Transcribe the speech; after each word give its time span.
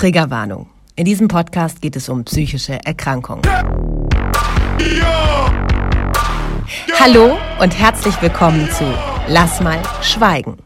Triggerwarnung. 0.00 0.66
In 0.96 1.04
diesem 1.04 1.28
Podcast 1.28 1.82
geht 1.82 1.94
es 1.94 2.08
um 2.08 2.24
psychische 2.24 2.78
Erkrankungen. 2.86 3.42
Hallo 6.98 7.36
und 7.60 7.78
herzlich 7.78 8.14
willkommen 8.22 8.66
zu 8.70 8.84
Lass 9.28 9.60
mal 9.60 9.78
schweigen. 10.00 10.56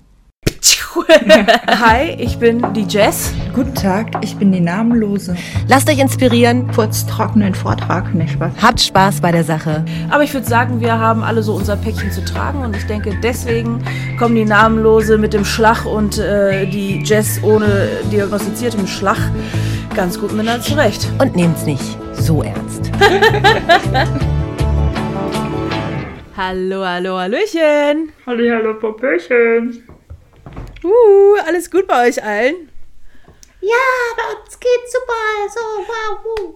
Hi, 1.67 2.15
ich 2.19 2.39
bin 2.39 2.73
die 2.73 2.87
Jess. 2.89 3.35
Guten 3.55 3.75
Tag, 3.75 4.13
ich 4.23 4.37
bin 4.37 4.51
die 4.51 4.61
Namenlose. 4.61 5.37
Lasst 5.69 5.91
euch 5.91 5.99
inspirieren, 5.99 6.69
Kurz 6.75 7.07
trockenen 7.07 7.55
Vortrag, 7.55 8.15
nicht 8.15 8.33
Spaß. 8.33 8.53
habt 8.63 8.81
Spaß 8.81 9.21
bei 9.21 9.31
der 9.31 9.45
Sache. 9.45 9.85
Aber 10.11 10.23
ich 10.23 10.33
würde 10.33 10.47
sagen, 10.47 10.81
wir 10.81 10.99
haben 10.99 11.23
alle 11.23 11.43
so 11.43 11.55
unser 11.55 11.77
Päckchen 11.77 12.11
zu 12.11 12.25
tragen 12.25 12.61
und 12.61 12.75
ich 12.75 12.87
denke, 12.87 13.15
deswegen 13.23 13.85
kommen 14.19 14.35
die 14.37 14.47
Namenlose 14.47 15.19
mit 15.19 15.35
dem 15.35 15.45
Schlag 15.45 15.85
und 15.85 16.19
äh, 16.19 16.67
die 16.67 17.03
Jess 17.05 17.43
ohne 17.43 17.89
diagnostiziertem 18.11 18.87
Schlag 18.87 19.19
ganz 19.95 20.19
gut 20.19 20.33
miteinander 20.33 20.63
zurecht. 20.63 21.07
Und 21.19 21.37
nehmt's 21.37 21.67
nicht 21.67 21.85
so 22.15 22.43
ernst. 22.43 22.91
Hallo, 26.37 26.85
hallo, 26.85 27.17
hallöchen. 27.17 28.11
Hallo, 28.27 28.51
hallo, 28.51 28.75
Popöchen. 28.81 29.85
Uh, 30.85 31.37
alles 31.47 31.71
gut 31.71 31.87
bei 31.87 32.09
euch 32.09 32.23
allen? 32.23 32.69
Ja, 33.61 33.75
bei 34.17 34.37
uns 34.39 34.61
geht's 34.61 34.93
super. 34.93 35.49
So, 35.49 35.61
wow. 35.89 36.55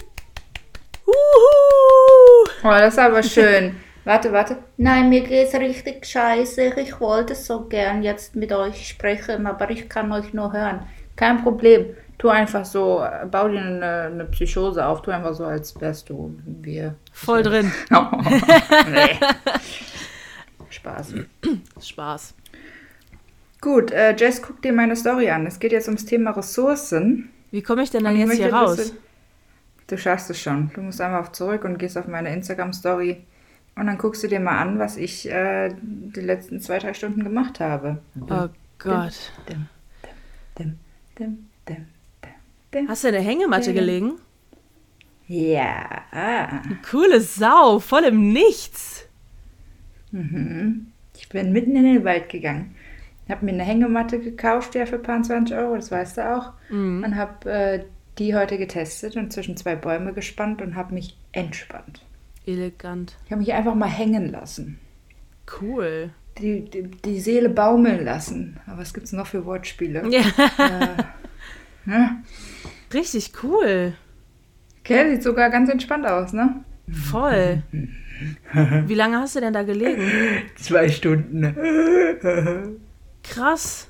Uhu. 1.06 2.48
Oh, 2.62 2.78
das 2.78 2.92
ist 2.92 2.98
aber 2.98 3.22
schön. 3.22 3.76
warte, 4.04 4.30
warte. 4.30 4.58
Nein, 4.76 5.08
mir 5.08 5.22
geht's 5.22 5.54
richtig 5.54 6.04
scheiße. 6.04 6.74
Ich 6.76 7.00
wollte 7.00 7.34
so 7.34 7.64
gern 7.64 8.02
jetzt 8.02 8.36
mit 8.36 8.52
euch 8.52 8.86
sprechen, 8.86 9.46
aber 9.46 9.70
ich 9.70 9.88
kann 9.88 10.12
euch 10.12 10.34
nur 10.34 10.52
hören. 10.52 10.86
Kein 11.16 11.42
Problem. 11.42 11.96
Tu 12.18 12.28
einfach 12.28 12.66
so, 12.66 13.02
bau 13.30 13.48
dir 13.48 13.60
eine, 13.60 14.10
eine 14.12 14.24
Psychose 14.26 14.84
auf. 14.84 15.00
Tu 15.00 15.10
einfach 15.10 15.32
so, 15.32 15.46
als 15.46 15.80
wärst 15.80 16.10
du 16.10 16.36
wir. 16.44 16.96
Voll 17.12 17.42
drin. 17.42 17.72
Oh, 17.94 18.04
nee. 18.90 19.18
Spaß. 20.68 21.14
Spaß. 21.80 22.34
Gut, 23.60 23.90
äh, 23.90 24.14
Jess, 24.16 24.40
guck 24.40 24.62
dir 24.62 24.72
meine 24.72 24.94
Story 24.94 25.30
an. 25.30 25.46
Es 25.46 25.58
geht 25.58 25.72
jetzt 25.72 25.88
ums 25.88 26.04
Thema 26.04 26.30
Ressourcen. 26.30 27.30
Wie 27.50 27.62
komme 27.62 27.82
ich 27.82 27.90
denn 27.90 28.04
dann 28.04 28.14
Und 28.14 28.20
jetzt 28.20 28.34
hier 28.34 28.52
raus? 28.52 28.92
Du 29.88 29.96
schaffst 29.96 30.30
es 30.30 30.40
schon. 30.40 30.70
Du 30.74 30.82
musst 30.82 31.00
einfach 31.00 31.20
auf 31.20 31.32
zurück 31.32 31.64
und 31.64 31.78
gehst 31.78 31.96
auf 31.96 32.06
meine 32.06 32.32
Instagram-Story. 32.34 33.24
Und 33.74 33.86
dann 33.86 33.96
guckst 33.96 34.22
du 34.22 34.28
dir 34.28 34.40
mal 34.40 34.58
an, 34.58 34.78
was 34.78 34.96
ich 34.96 35.30
äh, 35.30 35.74
die 35.80 36.20
letzten 36.20 36.60
zwei, 36.60 36.78
drei 36.78 36.94
Stunden 36.94 37.24
gemacht 37.24 37.58
habe. 37.60 37.98
Oh 38.20 38.48
Gott. 38.78 39.32
Dim, 39.48 39.66
dim, 40.58 40.78
dim. 41.68 41.86
Hast 42.88 43.04
du 43.04 43.08
in 43.08 43.14
der 43.14 43.22
Hängematte 43.22 43.72
gelegen? 43.72 44.14
Ja. 45.26 46.62
Coole 46.90 47.20
Sau, 47.20 47.78
voll 47.78 48.04
im 48.04 48.32
Nichts. 48.32 49.06
Ich 51.16 51.28
bin 51.28 51.52
mitten 51.52 51.76
in 51.76 51.84
den 51.84 52.04
Wald 52.04 52.28
gegangen. 52.28 52.74
Hab 53.28 53.42
mir 53.42 53.52
eine 53.52 53.62
Hängematte 53.64 54.18
gekauft, 54.18 54.74
ja, 54.74 54.86
für 54.86 54.96
ein 54.96 55.02
paar 55.02 55.22
20 55.22 55.56
Euro, 55.56 55.76
das 55.76 55.90
weißt 55.90 56.16
du 56.18 56.34
auch. 56.34 56.52
Und 57.04 57.16
hab 57.16 57.44
äh, 57.46 57.84
die 58.18 58.34
heute 58.34 58.58
getestet 58.58 59.16
und 59.16 59.32
zwischen 59.32 59.56
zwei 59.56 59.76
Bäume 59.76 60.12
gespannt 60.12 60.62
und 60.62 60.74
hab 60.76 60.90
mich 60.92 61.16
entspannt. 61.32 62.04
Elegant. 62.46 63.16
Ich 63.26 63.30
habe 63.30 63.40
mich 63.40 63.52
einfach 63.52 63.74
mal 63.74 63.90
hängen 63.90 64.30
lassen. 64.30 64.78
Cool. 65.60 66.10
Die, 66.38 66.64
die, 66.64 66.84
die 66.84 67.20
Seele 67.20 67.48
baumeln 67.50 68.04
lassen. 68.04 68.58
Aber 68.66 68.78
was 68.78 68.94
gibt's 68.94 69.12
noch 69.12 69.26
für 69.26 69.44
Wortspiele? 69.44 70.04
Ja, 70.08 70.22
Ne? 71.84 72.22
richtig 72.92 73.32
cool. 73.42 73.94
Okay, 74.80 75.10
sieht 75.12 75.22
sogar 75.22 75.48
ganz 75.50 75.68
entspannt 75.70 76.06
aus, 76.06 76.32
ne? 76.32 76.64
Voll. 76.90 77.62
Wie 78.86 78.94
lange 78.94 79.18
hast 79.18 79.36
du 79.36 79.40
denn 79.40 79.52
da 79.52 79.62
gelegen? 79.62 80.02
Zwei 80.56 80.88
Stunden. 80.88 81.44
Krass. 83.30 83.88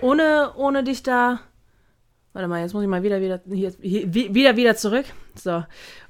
Ohne, 0.00 0.52
ohne 0.56 0.84
dich 0.84 1.02
da. 1.02 1.40
Warte 2.32 2.48
mal, 2.48 2.60
jetzt 2.60 2.74
muss 2.74 2.82
ich 2.82 2.88
mal 2.88 3.02
wieder, 3.02 3.20
wieder, 3.22 3.40
hier, 3.50 3.72
hier, 3.80 4.12
wie- 4.12 4.34
wieder, 4.34 4.56
wieder 4.56 4.76
zurück. 4.76 5.06
So. 5.36 5.64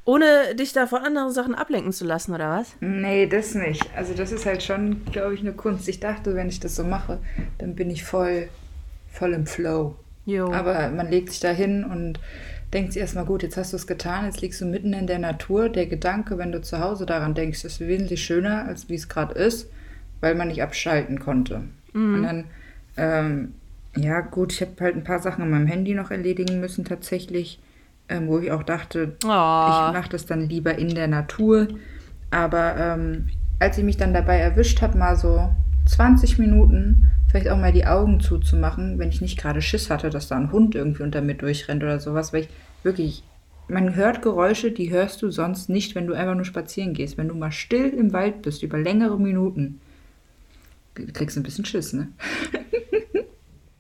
Ohne 0.05 0.55
dich 0.57 0.73
da 0.73 0.87
von 0.87 1.03
anderen 1.03 1.31
Sachen 1.31 1.55
ablenken 1.55 1.93
zu 1.93 2.05
lassen, 2.05 2.33
oder 2.35 2.51
was? 2.51 2.75
Nee, 2.81 3.27
das 3.29 3.55
nicht. 3.55 3.85
Also 3.97 4.13
das 4.15 4.33
ist 4.33 4.45
halt 4.47 4.63
schon, 4.63 5.05
glaube 5.13 5.35
ich, 5.35 5.41
eine 5.41 5.53
Kunst. 5.53 5.89
Ich 5.89 6.01
dachte, 6.01 6.35
wenn 6.35 6.49
ich 6.49 6.59
das 6.59 6.75
so 6.75 6.83
mache, 6.85 7.21
dann 7.59 7.77
bin 7.77 7.91
ich 7.91 8.03
voll, 8.03 8.49
voll 9.09 9.35
im 9.35 9.47
Flow. 9.47 9.97
Jo. 10.25 10.51
Aber 10.53 10.91
man 10.91 11.09
legt 11.11 11.31
sich 11.31 11.39
da 11.41 11.51
hin 11.51 11.85
und 11.85 12.19
denkt 12.73 12.93
sich 12.93 13.01
erstmal, 13.03 13.25
gut, 13.25 13.45
jetzt 13.45 13.57
hast 13.57 13.73
du 13.73 13.77
es 13.77 13.87
getan, 13.87 14.25
jetzt 14.25 14.41
liegst 14.41 14.61
du 14.61 14.65
mitten 14.65 14.93
in 14.95 15.07
der 15.07 15.21
Natur. 15.21 15.69
Der 15.69 15.87
Gedanke, 15.87 16.39
wenn 16.39 16.51
du 16.51 16.61
zu 16.61 16.81
Hause 16.81 17.07
daran 17.07 17.35
denkst, 17.35 17.65
ist 17.65 17.79
wesentlich 17.79 18.25
schöner, 18.25 18.65
als 18.67 18.89
wie 18.89 18.97
es 18.97 19.09
gerade 19.09 19.35
ist, 19.35 19.71
weil 20.21 20.35
man 20.35 20.49
nicht 20.49 20.63
abschalten 20.65 21.21
konnte. 21.21 21.63
Und 22.15 22.23
dann, 22.23 22.45
ähm, 22.97 23.55
ja 23.97 24.21
gut, 24.21 24.53
ich 24.53 24.61
habe 24.61 24.73
halt 24.81 24.97
ein 24.97 25.05
paar 25.05 25.19
Sachen 25.21 25.43
an 25.43 25.51
meinem 25.51 25.67
Handy 25.67 25.95
noch 25.95 26.11
erledigen 26.11 26.61
müssen 26.61 26.85
tatsächlich, 26.85 27.59
ähm, 28.09 28.29
wo 28.29 28.39
ich 28.39 28.53
auch 28.53 28.63
dachte, 28.63 29.17
Oh. 29.25 29.27
ich 29.29 29.93
mache 29.95 30.11
das 30.11 30.27
dann 30.27 30.49
lieber 30.49 30.77
in 30.79 30.95
der 30.95 31.09
Natur. 31.09 31.69
Aber 32.31 32.77
ähm, 32.77 33.29
als 33.59 33.79
ich 33.79 33.85
mich 33.85 33.97
dann 33.97 34.13
dabei 34.13 34.39
erwischt 34.39 34.83
habe, 34.83 34.99
mal 34.99 35.17
so 35.17 35.49
20 35.87 36.39
Minuten 36.39 37.07
vielleicht 37.29 37.49
auch 37.49 37.57
mal 37.59 37.73
die 37.73 37.87
Augen 37.87 38.21
zuzumachen, 38.21 38.99
wenn 38.99 39.09
ich 39.09 39.21
nicht 39.21 39.39
gerade 39.39 39.63
Schiss 39.63 39.91
hatte, 39.91 40.11
dass 40.11 40.29
da 40.29 40.37
ein 40.37 40.53
Hund 40.53 40.75
irgendwie 40.75 41.03
unter 41.03 41.21
mir 41.23 41.35
durchrennt 41.35 41.83
oder 41.83 41.99
sowas, 41.99 42.33
weil 42.33 42.43
ich 42.43 42.49
wirklich, 42.83 43.23
man 43.69 43.95
hört 43.95 44.23
Geräusche, 44.23 44.71
die 44.71 44.91
hörst 44.91 45.23
du 45.23 45.31
sonst 45.31 45.69
nicht, 45.69 45.95
wenn 45.95 46.07
du 46.07 46.15
einfach 46.15 46.35
nur 46.35 46.45
spazieren 46.45 46.93
gehst. 46.95 47.19
Wenn 47.19 47.29
du 47.29 47.35
mal 47.35 47.51
still 47.53 47.89
im 47.89 48.13
Wald 48.13 48.43
bist, 48.43 48.63
über 48.63 48.79
längere 48.79 49.19
Minuten, 49.19 49.81
kriegst 51.13 51.37
du 51.37 51.41
ein 51.41 51.45
bisschen 51.45 51.65
Schiss, 51.65 51.93
ne? 51.93 52.13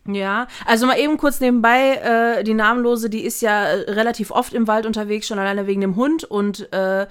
Ja, 0.08 0.46
also 0.64 0.86
mal 0.86 0.98
eben 0.98 1.16
kurz 1.16 1.40
nebenbei, 1.40 1.96
äh, 1.96 2.44
die 2.44 2.54
Namenlose, 2.54 3.10
die 3.10 3.24
ist 3.24 3.42
ja 3.42 3.64
äh, 3.64 3.90
relativ 3.90 4.30
oft 4.30 4.54
im 4.54 4.68
Wald 4.68 4.86
unterwegs, 4.86 5.26
schon 5.26 5.38
alleine 5.38 5.66
wegen 5.66 5.80
dem 5.80 5.96
Hund 5.96 6.22
und 6.22 6.72
äh, 6.72 7.06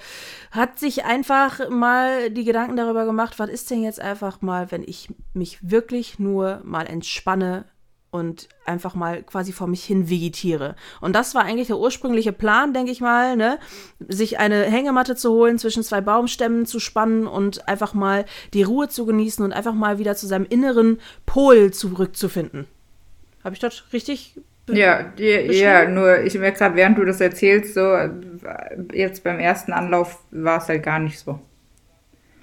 hat 0.51 0.79
sich 0.79 1.03
einfach 1.03 1.69
mal 1.69 2.29
die 2.29 2.45
Gedanken 2.45 2.77
darüber 2.77 3.05
gemacht, 3.05 3.38
was 3.38 3.49
ist 3.49 3.69
denn 3.69 3.83
jetzt 3.83 3.99
einfach 3.99 4.41
mal, 4.41 4.71
wenn 4.71 4.83
ich 4.83 5.09
mich 5.33 5.59
wirklich 5.61 6.19
nur 6.19 6.61
mal 6.63 6.88
entspanne 6.88 7.65
und 8.15 8.47
einfach 8.65 8.95
mal 8.95 9.21
quasi 9.23 9.51
vor 9.51 9.67
mich 9.67 9.83
hin 9.83 10.09
vegetiere. 10.09 10.75
Und 11.01 11.15
das 11.15 11.35
war 11.35 11.43
eigentlich 11.43 11.67
der 11.67 11.77
ursprüngliche 11.77 12.33
Plan, 12.33 12.73
denke 12.73 12.91
ich 12.91 13.01
mal, 13.01 13.35
ne? 13.35 13.59
sich 14.07 14.39
eine 14.39 14.63
Hängematte 14.63 15.15
zu 15.15 15.31
holen, 15.31 15.59
zwischen 15.59 15.83
zwei 15.83 16.01
Baumstämmen 16.01 16.65
zu 16.65 16.79
spannen 16.79 17.27
und 17.27 17.67
einfach 17.67 17.93
mal 17.93 18.25
die 18.53 18.63
Ruhe 18.63 18.87
zu 18.87 19.05
genießen 19.05 19.43
und 19.43 19.51
einfach 19.51 19.73
mal 19.73 19.99
wieder 19.99 20.15
zu 20.15 20.27
seinem 20.27 20.45
inneren 20.49 20.99
Pol 21.25 21.71
zurückzufinden. 21.71 22.67
Habe 23.43 23.53
ich 23.53 23.59
das 23.59 23.83
richtig? 23.93 24.39
Ja, 24.67 25.03
die, 25.03 25.25
ja, 25.25 25.87
nur 25.87 26.21
ich 26.21 26.33
merke 26.39 26.57
gerade, 26.57 26.75
während 26.75 26.97
du 26.97 27.05
das 27.05 27.21
erzählst, 27.21 27.75
so 27.75 27.95
jetzt 28.93 29.23
beim 29.23 29.39
ersten 29.39 29.73
Anlauf 29.73 30.19
war 30.31 30.57
es 30.57 30.67
halt 30.67 30.81
gar 30.81 30.97
nicht 30.97 31.19
so. 31.19 31.39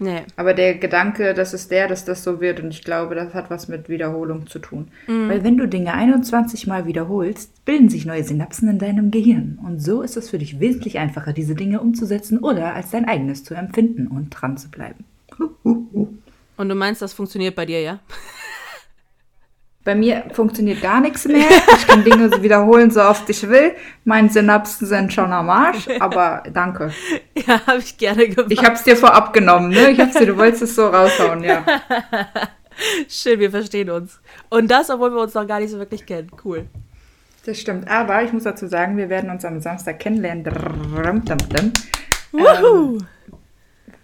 Nee. 0.03 0.23
Aber 0.35 0.53
der 0.53 0.75
Gedanke, 0.75 1.33
das 1.33 1.55
ist 1.55 1.71
der, 1.71 1.87
dass 1.87 2.05
das 2.05 2.25
so 2.25 2.41
wird 2.41 2.61
und 2.61 2.71
ich 2.71 2.83
glaube, 2.83 3.15
das 3.15 3.35
hat 3.35 3.51
was 3.51 3.69
mit 3.69 3.89
Wiederholung 3.89 4.49
zu 4.49 4.59
tun. 4.59 4.89
Weil 5.07 5.45
wenn 5.45 5.57
du 5.57 5.69
Dinge 5.69 5.95
21 5.95 6.67
Mal 6.67 6.87
wiederholst, 6.87 7.65
bilden 7.65 7.89
sich 7.89 8.05
neue 8.05 8.25
Synapsen 8.25 8.69
in 8.69 8.79
deinem 8.81 9.13
Gehirn. 9.13 9.61
Und 9.65 9.81
so 9.81 10.03
ist 10.03 10.17
es 10.17 10.31
für 10.31 10.39
dich 10.39 10.59
wesentlich 10.59 10.99
einfacher, 10.99 11.33
diese 11.33 11.55
Dinge 11.55 11.81
umzusetzen 11.81 12.41
oder 12.41 12.75
als 12.75 12.91
dein 12.91 13.07
eigenes 13.07 13.45
zu 13.45 13.55
empfinden 13.55 14.09
und 14.09 14.31
dran 14.31 14.57
zu 14.57 14.71
bleiben. 14.71 15.05
Und 16.57 16.69
du 16.69 16.75
meinst, 16.75 17.01
das 17.01 17.13
funktioniert 17.13 17.55
bei 17.55 17.67
dir, 17.67 17.81
ja? 17.81 18.01
Bei 19.85 19.97
mir 19.97 20.25
funktioniert 20.33 20.81
gar 20.81 21.01
nichts 21.01 21.27
mehr. 21.27 21.49
Ich 21.77 21.87
kann 21.89 22.05
Dinge 22.05 22.29
so 22.29 22.41
wiederholen, 22.41 22.93
so 22.93 23.03
oft 23.03 23.29
ich 23.29 23.49
will. 23.49 23.73
Meine 24.05 24.29
Synapsen 24.29 24.87
sind 24.87 25.13
schon 25.13 25.33
am 25.33 25.51
Arsch, 25.51 25.89
aber 26.01 26.45
danke. 26.53 26.93
Ja, 27.47 27.67
habe 27.67 27.79
ich 27.79 27.97
gerne 27.97 28.29
gemacht. 28.29 28.53
Ich 28.53 28.63
hab's 28.63 28.85
dir 28.85 28.97
vorab 28.97 29.33
genommen, 29.33 29.71
ne? 29.71 29.91
Ich 29.91 29.99
hab's 29.99 30.15
dir, 30.15 30.27
du 30.27 30.37
wolltest 30.37 30.63
es 30.63 30.77
so 30.77 30.87
raushauen, 30.87 31.43
ja. 31.43 31.65
Schön, 33.09 33.41
wir 33.41 33.51
verstehen 33.51 33.91
uns. 33.91 34.21
Und 34.49 34.71
das, 34.71 34.91
obwohl 34.91 35.11
wir 35.13 35.21
uns 35.23 35.35
noch 35.35 35.47
gar 35.47 35.59
nicht 35.59 35.71
so 35.71 35.79
wirklich 35.79 36.07
kennen. 36.07 36.31
Cool. 36.45 36.67
Das 37.45 37.59
stimmt. 37.59 37.89
Aber 37.89 38.23
ich 38.23 38.33
muss 38.33 38.45
dazu 38.45 38.67
sagen, 38.69 38.97
wir 38.97 39.09
werden 39.09 39.31
uns 39.31 39.45
am 39.45 39.61
Samstag 39.61 39.99
kennenlernen. 39.99 40.45
Drrrrum, 40.45 41.25
dum, 41.25 41.39
dum. 41.49 41.73
Wuhu! 42.33 42.99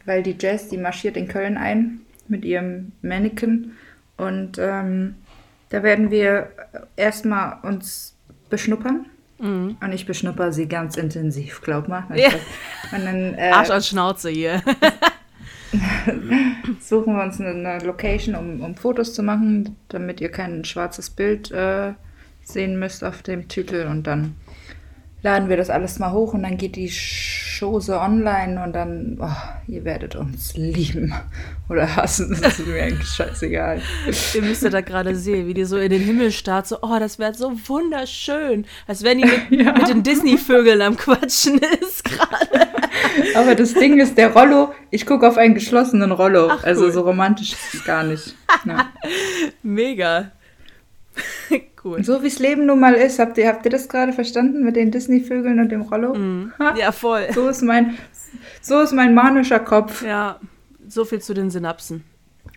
Weil 0.05 0.23
die 0.23 0.37
Jazz, 0.39 0.69
die 0.69 0.79
marschiert 0.79 1.17
in 1.17 1.29
Köln 1.29 1.57
ein 1.57 2.01
mit 2.27 2.45
ihrem 2.45 2.93
Mannequin. 3.03 3.77
Und 4.17 4.59
ähm, 4.59 5.15
da 5.71 5.83
werden 5.83 6.11
wir 6.11 6.51
erstmal 6.97 7.59
uns 7.63 8.15
beschnuppern. 8.49 9.07
Und 9.81 9.93
ich 9.93 10.05
beschnupper 10.05 10.53
sie 10.53 10.67
ganz 10.67 10.97
intensiv, 10.97 11.61
glaub 11.63 11.87
mal. 11.87 12.05
Ja. 12.15 12.31
Und 12.91 13.05
dann 13.05 13.35
äh, 13.35 13.51
Arsch 13.53 13.71
an 13.71 13.83
Schnauze 13.83 14.31
hier. 14.31 14.63
suchen 16.81 17.15
wir 17.15 17.23
uns 17.23 17.41
eine, 17.41 17.79
Location, 17.81 18.35
um, 18.35 18.61
um 18.61 18.75
Fotos 18.75 19.15
zu 19.15 19.23
machen, 19.23 19.77
damit 19.89 20.21
ihr 20.21 20.31
kein 20.31 20.65
schwarzes 20.65 21.11
Bild 21.11 21.51
äh, 21.51 21.93
sehen 22.43 22.79
müsst 22.79 23.05
auf 23.05 23.23
dem 23.23 23.49
Titel 23.49 23.87
und 23.91 24.07
dann 24.07 24.37
laden 25.23 25.49
wir 25.49 25.57
das 25.57 25.71
alles 25.71 25.99
mal 25.99 26.13
hoch 26.13 26.35
und 26.35 26.45
dann 26.45 26.57
geht 26.57 26.77
die 26.77 26.91
Chose 27.59 27.99
online 27.99 28.63
und 28.63 28.73
dann, 28.73 29.19
oh, 29.21 29.27
ihr 29.67 29.85
werdet 29.85 30.15
uns 30.17 30.55
lieben 30.57 31.15
oder 31.69 31.97
hassen, 31.97 32.37
das 32.41 32.59
ist 32.59 32.67
mir 32.67 32.83
eigentlich 32.83 33.09
scheißegal. 33.09 33.81
Ihr 34.35 34.43
müsst 34.43 34.63
ja 34.63 34.71
da 34.71 34.81
gerade 34.81 35.15
sehen, 35.17 35.47
wie 35.47 35.55
die 35.55 35.65
so 35.65 35.77
in 35.79 35.91
den 35.91 36.03
Himmel 36.03 36.31
starrt, 36.33 36.67
so, 36.67 36.79
oh, 36.83 36.99
das 36.99 37.19
wäre 37.19 37.35
so 37.35 37.53
wunderschön. 37.67 38.65
Als 38.87 39.03
wenn 39.03 39.19
die 39.19 39.25
mit, 39.25 39.51
Ja. 39.67 39.73
mit 39.73 39.89
den 39.89 40.03
Disney-Vögeln 40.03 40.81
am 40.83 40.97
Quatschen 40.97 41.59
ist 41.81 42.05
gerade. 42.05 42.69
Aber 43.35 43.55
das 43.55 43.75
Ding 43.75 43.99
ist, 43.99 44.17
der 44.17 44.33
Rollo, 44.33 44.73
ich 44.91 45.05
gucke 45.07 45.27
auf 45.27 45.37
einen 45.37 45.55
geschlossenen 45.55 46.13
Rollo, 46.13 46.49
Ach, 46.51 46.65
also 46.65 46.85
cool. 46.85 46.93
so 46.93 47.01
romantisch 47.03 47.53
ist 47.53 47.75
es 47.75 47.85
gar 47.85 48.03
nicht. 48.05 48.35
Ja. 48.65 48.89
Mega. 49.63 50.33
cool. 51.85 52.03
So 52.05 52.23
wie 52.23 52.27
es 52.27 52.39
Leben 52.39 52.67
nun 52.67 52.81
mal 52.81 52.95
ist, 52.95 53.19
habt 53.19 53.39
ihr, 53.39 53.49
habt 53.49 53.65
ihr 53.65 53.71
das 53.71 53.89
gerade 53.89 54.13
verstanden 54.13 54.65
mit 54.65 54.77
den 54.77 54.91
Disney-Vögeln 54.91 55.61
und 55.61 55.71
dem 55.71 55.83
Rollo? 55.83 56.15
Ha? 56.59 56.75
Ja, 56.77 56.93
voll. 56.93 57.27
So 57.33 57.49
ist 57.49 57.63
mein, 57.63 57.99
so 58.61 58.81
ist 58.81 58.93
mein 58.93 59.15
manischer 59.15 59.61
Kopf. 59.61 60.03
Ja, 60.03 60.41
so 60.87 61.05
viel 61.05 61.21
zu 61.21 61.35
den 61.35 61.51
Synapsen. 61.51 62.05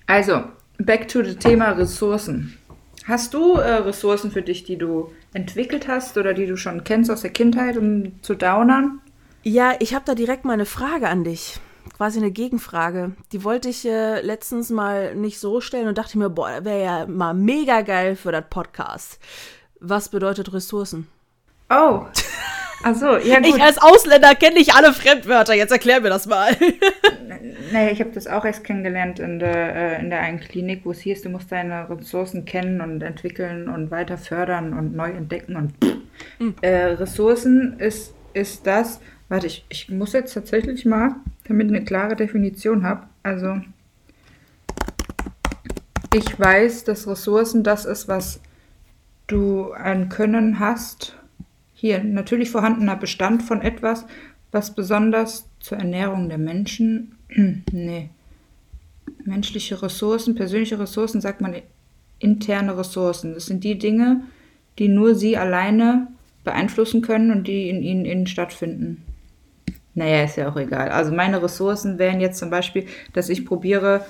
Also, 0.07 0.43
back 0.77 1.07
to 1.07 1.23
the 1.23 1.35
Thema 1.35 1.71
Ressourcen. 1.71 2.57
Hast 3.05 3.33
du 3.33 3.55
äh, 3.55 3.73
Ressourcen 3.73 4.31
für 4.31 4.41
dich, 4.41 4.63
die 4.63 4.77
du 4.77 5.11
entwickelt 5.33 5.87
hast 5.87 6.17
oder 6.17 6.33
die 6.33 6.45
du 6.45 6.55
schon 6.55 6.83
kennst 6.83 7.09
aus 7.09 7.21
der 7.21 7.31
Kindheit, 7.31 7.77
um 7.77 8.21
zu 8.21 8.35
downern? 8.35 9.01
Ja, 9.43 9.73
ich 9.79 9.95
habe 9.95 10.05
da 10.05 10.13
direkt 10.13 10.45
mal 10.45 10.53
eine 10.53 10.65
Frage 10.65 11.09
an 11.09 11.23
dich. 11.23 11.59
Quasi 11.95 12.19
eine 12.19 12.31
Gegenfrage. 12.31 13.13
Die 13.31 13.43
wollte 13.43 13.69
ich 13.69 13.85
äh, 13.85 14.21
letztens 14.21 14.69
mal 14.69 15.15
nicht 15.15 15.39
so 15.39 15.61
stellen 15.61 15.87
und 15.87 15.97
dachte 15.97 16.17
mir, 16.17 16.29
boah, 16.29 16.63
wäre 16.63 16.83
ja 16.83 17.05
mal 17.07 17.33
mega 17.33 17.81
geil 17.81 18.15
für 18.15 18.31
das 18.31 18.45
Podcast. 18.49 19.19
Was 19.79 20.09
bedeutet 20.09 20.53
Ressourcen? 20.53 21.07
Oh, 21.69 22.05
also 22.83 23.17
ja 23.17 23.39
gut. 23.41 23.55
Ich 23.55 23.61
als 23.61 23.77
Ausländer 23.77 24.35
kenne 24.35 24.55
nicht 24.55 24.75
alle 24.75 24.93
Fremdwörter. 24.93 25.53
Jetzt 25.53 25.71
erklär 25.71 26.01
mir 26.01 26.09
das 26.09 26.27
mal. 26.27 26.55
Naja, 27.71 27.91
ich 27.91 28.01
habe 28.01 28.11
das 28.11 28.27
auch 28.27 28.43
erst 28.43 28.65
kennengelernt 28.65 29.19
in 29.19 29.39
der, 29.39 29.75
äh, 29.75 30.01
in 30.01 30.09
der 30.09 30.19
einen 30.19 30.41
Klinik, 30.41 30.81
wo 30.83 30.91
es 30.91 30.99
hieß, 30.99 31.21
du 31.21 31.29
musst 31.29 31.51
deine 31.51 31.89
Ressourcen 31.89 32.43
kennen 32.43 32.81
und 32.81 33.01
entwickeln 33.01 33.69
und 33.69 33.89
weiter 33.91 34.17
fördern 34.17 34.77
und 34.77 34.93
neu 34.93 35.09
entdecken. 35.09 35.55
Und 35.55 36.63
äh, 36.63 36.85
Ressourcen 36.85 37.79
ist, 37.79 38.13
ist 38.33 38.67
das, 38.67 38.99
warte, 39.31 39.47
ich, 39.47 39.63
ich 39.69 39.87
muss 39.87 40.11
jetzt 40.11 40.33
tatsächlich 40.33 40.85
mal, 40.85 41.15
damit 41.45 41.67
ich 41.67 41.73
eine 41.73 41.85
klare 41.85 42.17
Definition 42.17 42.83
habe. 42.83 43.07
Also, 43.23 43.61
ich 46.13 46.37
weiß, 46.37 46.83
dass 46.83 47.07
Ressourcen 47.07 47.63
das 47.63 47.85
ist, 47.85 48.09
was 48.09 48.41
du 49.27 49.71
an 49.71 50.09
Können 50.09 50.59
hast. 50.59 51.15
Hier, 51.73 52.03
natürlich 52.03 52.51
vorhandener 52.51 52.97
Bestand 52.97 53.41
von 53.41 53.61
etwas, 53.61 54.05
was 54.51 54.75
besonders 54.75 55.47
zur 55.61 55.77
Ernährung 55.77 56.27
der 56.27 56.37
Menschen, 56.37 57.15
nee, 57.71 58.09
menschliche 59.23 59.81
Ressourcen, 59.81 60.35
persönliche 60.35 60.77
Ressourcen, 60.77 61.21
sagt 61.21 61.39
man 61.39 61.55
interne 62.19 62.77
Ressourcen. 62.77 63.33
Das 63.33 63.45
sind 63.45 63.63
die 63.63 63.79
Dinge, 63.79 64.25
die 64.77 64.89
nur 64.89 65.15
sie 65.15 65.37
alleine 65.37 66.07
beeinflussen 66.43 67.01
können 67.01 67.31
und 67.31 67.47
die 67.47 67.69
in 67.69 67.81
ihnen 67.81 68.03
innen 68.03 68.27
stattfinden. 68.27 69.05
Naja, 69.93 70.23
ist 70.23 70.37
ja 70.37 70.49
auch 70.49 70.57
egal. 70.57 70.89
Also 70.89 71.13
meine 71.13 71.41
Ressourcen 71.43 71.99
wären 71.99 72.21
jetzt 72.21 72.39
zum 72.39 72.49
Beispiel, 72.49 72.85
dass 73.13 73.29
ich 73.29 73.45
probiere, 73.45 74.05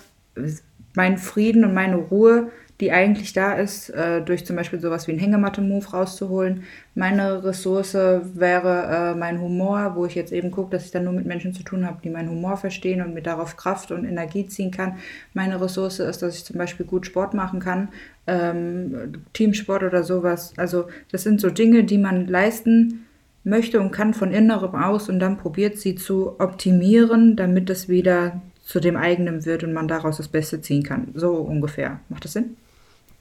meinen 0.94 1.18
Frieden 1.18 1.64
und 1.64 1.74
meine 1.74 1.96
Ruhe, 1.96 2.52
die 2.82 2.92
eigentlich 2.92 3.32
da 3.34 3.54
ist, 3.54 3.90
äh, 3.92 4.22
durch 4.22 4.44
zum 4.44 4.56
Beispiel 4.56 4.80
sowas 4.80 5.08
wie 5.08 5.12
einen 5.12 5.20
Hängematte-Move 5.20 5.92
rauszuholen. 5.92 6.64
Meine 6.96 7.44
Ressource 7.44 7.94
wäre 7.94 9.14
äh, 9.14 9.16
mein 9.18 9.40
Humor, 9.40 9.94
wo 9.96 10.08
ich 10.08 10.16
jetzt 10.16 10.34
eben 10.34 10.50
gucke, 10.50 10.72
dass 10.72 10.86
ich 10.86 10.92
dann 10.92 11.04
nur 11.04 11.14
mit 11.14 11.28
Menschen 11.28 11.54
zu 11.54 11.62
tun 11.62 11.86
habe, 11.86 12.00
die 12.04 12.10
meinen 12.10 12.30
Humor 12.30 12.58
verstehen 12.58 13.02
und 13.02 13.14
mir 13.14 13.22
darauf 13.22 13.56
Kraft 13.56 13.92
und 13.92 14.04
Energie 14.04 14.48
ziehen 14.48 14.72
kann. 14.72 14.98
Meine 15.34 15.62
Ressource 15.62 16.00
ist, 16.00 16.24
dass 16.24 16.36
ich 16.36 16.44
zum 16.44 16.58
Beispiel 16.58 16.88
gut 16.88 17.06
Sport 17.06 17.36
machen 17.36 17.60
kann, 17.60 17.90
ähm, 18.26 19.24
Teamsport 19.34 19.84
oder 19.84 20.04
sowas. 20.04 20.54
Also 20.58 20.86
das 21.12 21.22
sind 21.22 21.40
so 21.40 21.52
Dinge, 21.52 21.84
die 21.84 22.00
man 22.00 22.26
leisten 22.26 23.06
möchte 23.44 23.80
und 23.80 23.92
kann 23.92 24.14
von 24.14 24.32
innerem 24.32 24.76
aus 24.76 25.10
und 25.10 25.20
dann 25.20 25.38
probiert 25.38 25.78
sie 25.78 25.96
zu 25.96 26.40
optimieren, 26.40 27.36
damit 27.36 27.70
es 27.70 27.90
wieder 27.90 28.42
zu 28.64 28.80
dem 28.80 28.96
eigenen 28.96 29.46
wird 29.46 29.64
und 29.64 29.74
man 29.74 29.88
daraus 29.88 30.18
das 30.18 30.28
Beste 30.28 30.62
ziehen 30.62 30.84
kann. 30.84 31.10
So 31.16 31.34
ungefähr. 31.34 32.00
Macht 32.10 32.26
das 32.26 32.34
Sinn? 32.34 32.56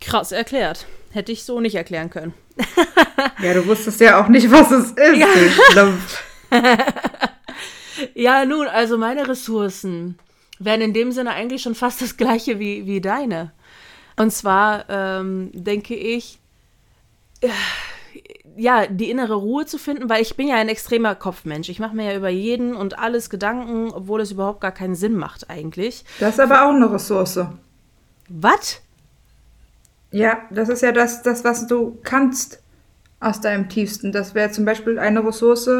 Krass 0.00 0.32
erklärt. 0.32 0.86
Hätte 1.10 1.32
ich 1.32 1.44
so 1.44 1.60
nicht 1.60 1.74
erklären 1.74 2.10
können. 2.10 2.34
Ja, 3.42 3.52
du 3.52 3.66
wusstest 3.66 4.00
ja 4.00 4.22
auch 4.22 4.28
nicht, 4.28 4.50
was 4.50 4.70
es 4.70 4.92
ist. 4.92 5.72
Schlumpf. 5.72 6.22
Ja, 8.14 8.44
nun, 8.44 8.66
also 8.66 8.98
meine 8.98 9.28
Ressourcen 9.28 10.18
wären 10.58 10.80
in 10.80 10.92
dem 10.92 11.12
Sinne 11.12 11.30
eigentlich 11.32 11.62
schon 11.62 11.74
fast 11.74 12.02
das 12.02 12.16
gleiche 12.16 12.58
wie, 12.58 12.86
wie 12.86 13.00
deine. 13.00 13.52
Und 14.16 14.32
zwar 14.32 14.84
ähm, 14.88 15.50
denke 15.52 15.94
ich, 15.94 16.38
äh, 17.40 17.48
ja, 18.56 18.86
die 18.86 19.10
innere 19.10 19.34
Ruhe 19.34 19.66
zu 19.66 19.78
finden, 19.78 20.08
weil 20.08 20.22
ich 20.22 20.36
bin 20.36 20.48
ja 20.48 20.56
ein 20.56 20.68
extremer 20.68 21.14
Kopfmensch. 21.14 21.68
Ich 21.68 21.78
mache 21.78 21.94
mir 21.96 22.12
ja 22.12 22.16
über 22.16 22.28
jeden 22.28 22.74
und 22.74 22.98
alles 22.98 23.30
Gedanken, 23.30 23.90
obwohl 23.92 24.20
es 24.20 24.32
überhaupt 24.32 24.60
gar 24.60 24.72
keinen 24.72 24.94
Sinn 24.94 25.16
macht 25.16 25.48
eigentlich. 25.48 26.04
Das 26.18 26.34
ist 26.34 26.40
aber 26.40 26.66
auch 26.66 26.74
eine 26.74 26.92
Ressource. 26.92 27.40
Was? 28.28 28.80
Ja, 30.10 30.38
das 30.50 30.68
ist 30.68 30.82
ja 30.82 30.92
das, 30.92 31.22
das, 31.22 31.44
was 31.44 31.66
du 31.66 31.98
kannst 32.02 32.60
aus 33.20 33.40
deinem 33.40 33.68
Tiefsten. 33.68 34.12
Das 34.12 34.34
wäre 34.34 34.50
zum 34.50 34.64
Beispiel 34.64 34.98
eine 34.98 35.24
Ressource, 35.24 35.70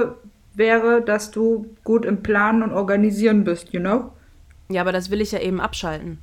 wäre, 0.55 1.03
dass 1.03 1.31
du 1.31 1.67
gut 1.85 2.05
im 2.05 2.23
Planen 2.23 2.62
und 2.62 2.73
Organisieren 2.73 3.44
bist, 3.44 3.73
you 3.73 3.81
know? 3.81 4.12
Ja, 4.69 4.82
aber 4.82 4.93
das 4.93 5.11
will 5.11 5.21
ich 5.21 5.32
ja 5.32 5.41
eben 5.41 5.61
abschalten. 5.61 6.19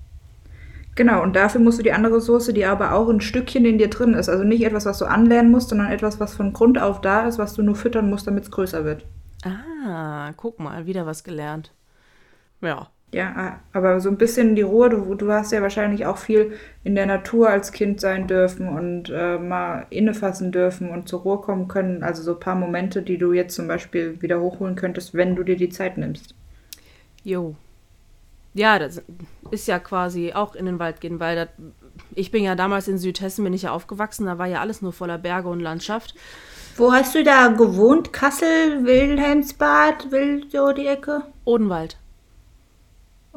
Genau, 0.97 1.21
und 1.21 1.35
dafür 1.35 1.61
musst 1.61 1.77
du 1.77 1.83
die 1.83 1.93
andere 1.93 2.15
Ressource, 2.15 2.47
die 2.47 2.65
aber 2.65 2.93
auch 2.93 3.07
ein 3.07 3.21
Stückchen 3.21 3.65
in 3.65 3.77
dir 3.77 3.87
drin 3.87 4.15
ist. 4.15 4.29
Also 4.29 4.43
nicht 4.43 4.65
etwas, 4.65 4.87
was 4.87 4.97
du 4.97 5.05
anlernen 5.05 5.51
musst, 5.51 5.69
sondern 5.69 5.91
etwas, 5.91 6.19
was 6.19 6.33
von 6.33 6.53
Grund 6.53 6.81
auf 6.81 7.01
da 7.01 7.27
ist, 7.27 7.37
was 7.37 7.53
du 7.53 7.61
nur 7.61 7.75
füttern 7.75 8.09
musst, 8.09 8.25
damit 8.25 8.45
es 8.45 8.51
größer 8.51 8.83
wird. 8.83 9.05
Ah, 9.45 10.31
guck 10.37 10.59
mal, 10.59 10.87
wieder 10.87 11.05
was 11.05 11.23
gelernt. 11.23 11.71
Ja. 12.61 12.87
Ja, 13.13 13.59
aber 13.73 13.99
so 13.99 14.09
ein 14.09 14.17
bisschen 14.17 14.55
die 14.55 14.63
Ruhe, 14.63 14.89
du, 14.89 15.13
du 15.13 15.31
hast 15.31 15.51
ja 15.51 15.61
wahrscheinlich 15.61 16.07
auch 16.07 16.17
viel 16.17 16.53
in 16.83 16.95
der 16.95 17.05
Natur 17.05 17.47
als 17.47 17.71
Kind 17.71 18.01
sein 18.01 18.25
dürfen 18.27 18.67
und 18.67 19.11
äh, 19.11 19.37
mal 19.37 19.85
innefassen 19.91 20.51
dürfen 20.51 20.89
und 20.89 21.07
zur 21.07 21.21
Ruhe 21.21 21.37
kommen 21.41 21.67
können. 21.67 22.01
Also 22.03 22.23
so 22.23 22.33
ein 22.33 22.39
paar 22.39 22.55
Momente, 22.55 23.03
die 23.03 23.19
du 23.19 23.33
jetzt 23.33 23.55
zum 23.55 23.67
Beispiel 23.67 24.19
wieder 24.23 24.41
hochholen 24.41 24.75
könntest, 24.75 25.13
wenn 25.13 25.35
du 25.35 25.43
dir 25.43 25.57
die 25.57 25.69
Zeit 25.69 25.99
nimmst. 25.99 26.33
Jo. 27.23 27.55
Ja, 28.57 28.79
das 28.79 29.03
ist 29.51 29.67
ja 29.67 29.77
quasi 29.77 30.33
auch 30.33 30.55
in 30.55 30.65
den 30.65 30.79
Wald 30.79 30.99
gehen, 30.99 31.19
weil 31.19 31.35
das, 31.35 31.49
ich 32.15 32.31
bin 32.31 32.43
ja 32.43 32.55
damals 32.55 32.87
in 32.87 32.97
Südhessen, 32.97 33.43
bin 33.43 33.53
ich 33.53 33.61
ja 33.61 33.71
aufgewachsen, 33.71 34.25
da 34.25 34.39
war 34.39 34.47
ja 34.47 34.61
alles 34.61 34.81
nur 34.81 34.93
voller 34.93 35.19
Berge 35.19 35.47
und 35.47 35.59
Landschaft. 35.59 36.15
Wo 36.75 36.91
hast 36.91 37.13
du 37.13 37.23
da 37.23 37.49
gewohnt? 37.49 38.13
Kassel, 38.13 38.83
Wilhelmsbad, 38.83 40.09
will 40.09 40.47
so 40.51 40.71
die 40.71 40.87
Ecke? 40.87 41.21
Odenwald. 41.45 41.97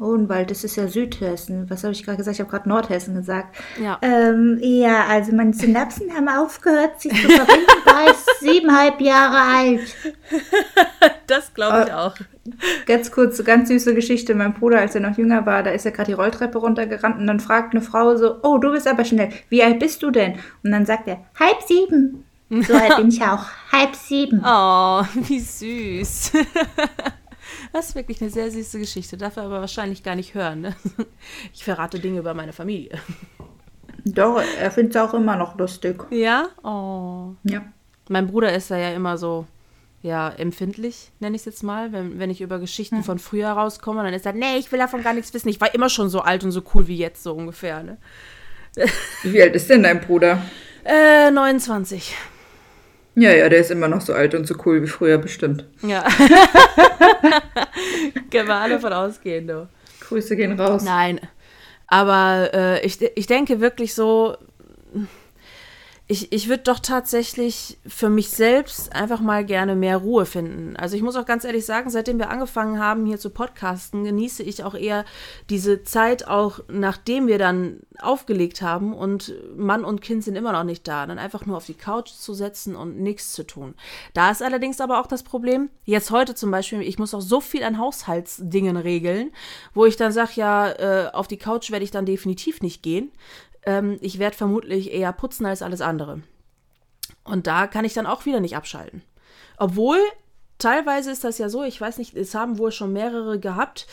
Odenwald, 0.01 0.51
das 0.51 0.63
ist 0.63 0.75
ja 0.75 0.87
Südhessen. 0.87 1.69
Was 1.69 1.83
habe 1.83 1.93
ich 1.93 2.03
gerade 2.03 2.17
gesagt? 2.17 2.35
Ich 2.35 2.41
habe 2.41 2.49
gerade 2.49 2.67
Nordhessen 2.67 3.15
gesagt. 3.15 3.55
Ja. 3.81 3.99
Ähm, 4.01 4.57
ja, 4.61 5.05
also 5.07 5.31
meine 5.33 5.53
Synapsen 5.53 6.11
haben 6.13 6.27
aufgehört, 6.27 6.99
sich 6.99 7.11
zu 7.13 7.29
verbinden. 7.29 7.67
war 7.85 8.05
ich 8.09 8.17
siebeneinhalb 8.39 8.99
Jahre 9.01 9.37
alt. 9.37 9.81
Das 11.27 11.53
glaube 11.53 11.85
ich 11.87 11.93
auch. 11.93 12.15
Ganz 12.85 13.09
kurz, 13.09 13.41
ganz 13.45 13.69
süße 13.69 13.95
Geschichte. 13.95 14.35
Mein 14.35 14.53
Bruder, 14.53 14.79
als 14.79 14.95
er 14.95 15.01
noch 15.01 15.17
jünger 15.17 15.45
war, 15.45 15.63
da 15.63 15.71
ist 15.71 15.85
er 15.85 15.93
gerade 15.93 16.07
die 16.07 16.13
Rolltreppe 16.13 16.57
runtergerannt 16.57 17.17
und 17.17 17.25
dann 17.25 17.39
fragt 17.39 17.73
eine 17.73 17.81
Frau 17.81 18.17
so, 18.17 18.35
oh, 18.43 18.57
du 18.57 18.71
bist 18.71 18.85
aber 18.85 19.05
schnell. 19.05 19.29
Wie 19.47 19.63
alt 19.63 19.79
bist 19.79 20.03
du 20.03 20.11
denn? 20.11 20.33
Und 20.61 20.71
dann 20.71 20.85
sagt 20.85 21.07
er, 21.07 21.19
halb 21.39 21.61
sieben. 21.65 22.25
So 22.49 22.73
alt 22.73 22.95
bin 22.97 23.07
ich 23.07 23.21
auch. 23.21 23.45
Halb 23.71 23.95
sieben. 23.95 24.41
Oh, 24.45 25.03
wie 25.25 25.39
süß. 25.39 26.33
Das 27.73 27.89
ist 27.89 27.95
wirklich 27.95 28.21
eine 28.21 28.29
sehr 28.29 28.51
süße 28.51 28.79
Geschichte. 28.79 29.17
Darf 29.17 29.37
er 29.37 29.43
aber 29.43 29.61
wahrscheinlich 29.61 30.03
gar 30.03 30.15
nicht 30.15 30.33
hören. 30.33 30.61
Ne? 30.61 30.75
Ich 31.53 31.63
verrate 31.63 31.99
Dinge 31.99 32.19
über 32.19 32.33
meine 32.33 32.53
Familie. 32.53 32.99
Doch, 34.03 34.41
er 34.59 34.71
findet 34.71 34.95
es 34.95 35.01
auch 35.01 35.13
immer 35.13 35.35
noch 35.35 35.57
lustig. 35.57 36.03
Ja? 36.09 36.49
Oh. 36.63 37.35
Ja. 37.43 37.63
Mein 38.09 38.27
Bruder 38.27 38.53
ist 38.53 38.71
da 38.71 38.77
ja 38.77 38.89
immer 38.89 39.17
so, 39.17 39.45
ja, 40.01 40.29
empfindlich, 40.29 41.11
nenne 41.19 41.35
ich 41.35 41.41
es 41.41 41.45
jetzt 41.45 41.63
mal. 41.63 41.91
Wenn, 41.91 42.19
wenn 42.19 42.29
ich 42.29 42.41
über 42.41 42.59
Geschichten 42.59 43.03
von 43.03 43.19
früher 43.19 43.49
rauskomme, 43.49 44.03
dann 44.03 44.13
ist 44.13 44.25
er, 44.25 44.33
nee, 44.33 44.57
ich 44.57 44.71
will 44.71 44.79
davon 44.79 45.03
gar 45.03 45.13
nichts 45.13 45.33
wissen. 45.33 45.49
Ich 45.49 45.61
war 45.61 45.73
immer 45.73 45.89
schon 45.89 46.09
so 46.09 46.21
alt 46.21 46.43
und 46.43 46.51
so 46.51 46.63
cool 46.73 46.87
wie 46.87 46.97
jetzt, 46.97 47.23
so 47.23 47.33
ungefähr. 47.33 47.83
Ne? 47.83 47.97
Wie 49.23 49.41
alt 49.41 49.55
ist 49.55 49.69
denn 49.69 49.83
dein 49.83 50.01
Bruder? 50.01 50.41
Äh, 50.83 51.29
29. 51.29 52.15
Ja, 53.15 53.31
ja, 53.31 53.49
der 53.49 53.59
ist 53.59 53.71
immer 53.71 53.87
noch 53.87 54.01
so 54.01 54.13
alt 54.13 54.33
und 54.35 54.47
so 54.47 54.55
cool 54.65 54.81
wie 54.81 54.87
früher 54.87 55.17
bestimmt. 55.17 55.65
Ja. 55.81 56.03
Können 58.31 58.47
wir 58.47 58.55
alle 58.55 58.79
von 58.79 58.93
ausgehen, 58.93 59.47
du. 59.47 59.67
Grüße 59.99 60.37
gehen 60.37 60.59
raus. 60.59 60.83
Nein. 60.83 61.19
Aber 61.87 62.49
äh, 62.53 62.85
ich, 62.85 63.01
ich 63.01 63.27
denke 63.27 63.59
wirklich 63.59 63.93
so, 63.93 64.37
ich, 66.11 66.33
ich 66.33 66.49
würde 66.49 66.63
doch 66.63 66.79
tatsächlich 66.79 67.77
für 67.87 68.09
mich 68.09 68.31
selbst 68.31 68.93
einfach 68.93 69.21
mal 69.21 69.45
gerne 69.45 69.77
mehr 69.77 69.95
Ruhe 69.95 70.25
finden. 70.25 70.75
Also 70.75 70.97
ich 70.97 71.03
muss 71.03 71.15
auch 71.15 71.25
ganz 71.25 71.45
ehrlich 71.45 71.65
sagen, 71.65 71.89
seitdem 71.89 72.19
wir 72.19 72.29
angefangen 72.29 72.79
haben, 72.79 73.05
hier 73.05 73.17
zu 73.17 73.29
podcasten, 73.29 74.03
genieße 74.03 74.43
ich 74.43 74.65
auch 74.65 74.75
eher 74.75 75.05
diese 75.49 75.83
Zeit, 75.83 76.27
auch 76.27 76.59
nachdem 76.67 77.27
wir 77.27 77.37
dann 77.37 77.79
aufgelegt 78.01 78.61
haben 78.61 78.93
und 78.93 79.33
Mann 79.55 79.85
und 79.85 80.01
Kind 80.01 80.25
sind 80.25 80.35
immer 80.35 80.51
noch 80.51 80.65
nicht 80.65 80.85
da, 80.85 81.05
dann 81.05 81.17
einfach 81.17 81.45
nur 81.45 81.55
auf 81.55 81.65
die 81.65 81.75
Couch 81.75 82.09
zu 82.09 82.33
setzen 82.33 82.75
und 82.75 82.99
nichts 82.99 83.31
zu 83.31 83.43
tun. 83.47 83.73
Da 84.13 84.31
ist 84.31 84.43
allerdings 84.43 84.81
aber 84.81 84.99
auch 84.99 85.07
das 85.07 85.23
Problem, 85.23 85.69
jetzt 85.85 86.11
heute 86.11 86.35
zum 86.35 86.51
Beispiel, 86.51 86.81
ich 86.81 86.99
muss 86.99 87.13
auch 87.13 87.21
so 87.21 87.39
viel 87.39 87.63
an 87.63 87.77
Haushaltsdingen 87.77 88.75
regeln, 88.75 89.31
wo 89.73 89.85
ich 89.85 89.95
dann 89.95 90.11
sage, 90.11 90.31
ja, 90.35 90.71
äh, 90.71 91.11
auf 91.13 91.29
die 91.29 91.37
Couch 91.37 91.71
werde 91.71 91.85
ich 91.85 91.91
dann 91.91 92.05
definitiv 92.05 92.61
nicht 92.61 92.83
gehen 92.83 93.13
ähm, 93.65 93.97
ich 94.01 94.19
werde 94.19 94.35
vermutlich 94.35 94.91
eher 94.91 95.13
putzen 95.13 95.45
als 95.45 95.61
alles 95.61 95.81
andere. 95.81 96.21
Und 97.23 97.47
da 97.47 97.67
kann 97.67 97.85
ich 97.85 97.93
dann 97.93 98.05
auch 98.05 98.25
wieder 98.25 98.39
nicht 98.39 98.55
abschalten. 98.55 99.03
Obwohl, 99.57 99.99
teilweise 100.57 101.11
ist 101.11 101.23
das 101.23 101.37
ja 101.37 101.49
so, 101.49 101.63
ich 101.63 101.79
weiß 101.79 101.97
nicht, 101.97 102.15
es 102.15 102.33
haben 102.33 102.57
wohl 102.57 102.71
schon 102.71 102.93
mehrere 102.93 103.39
gehabt, 103.39 103.87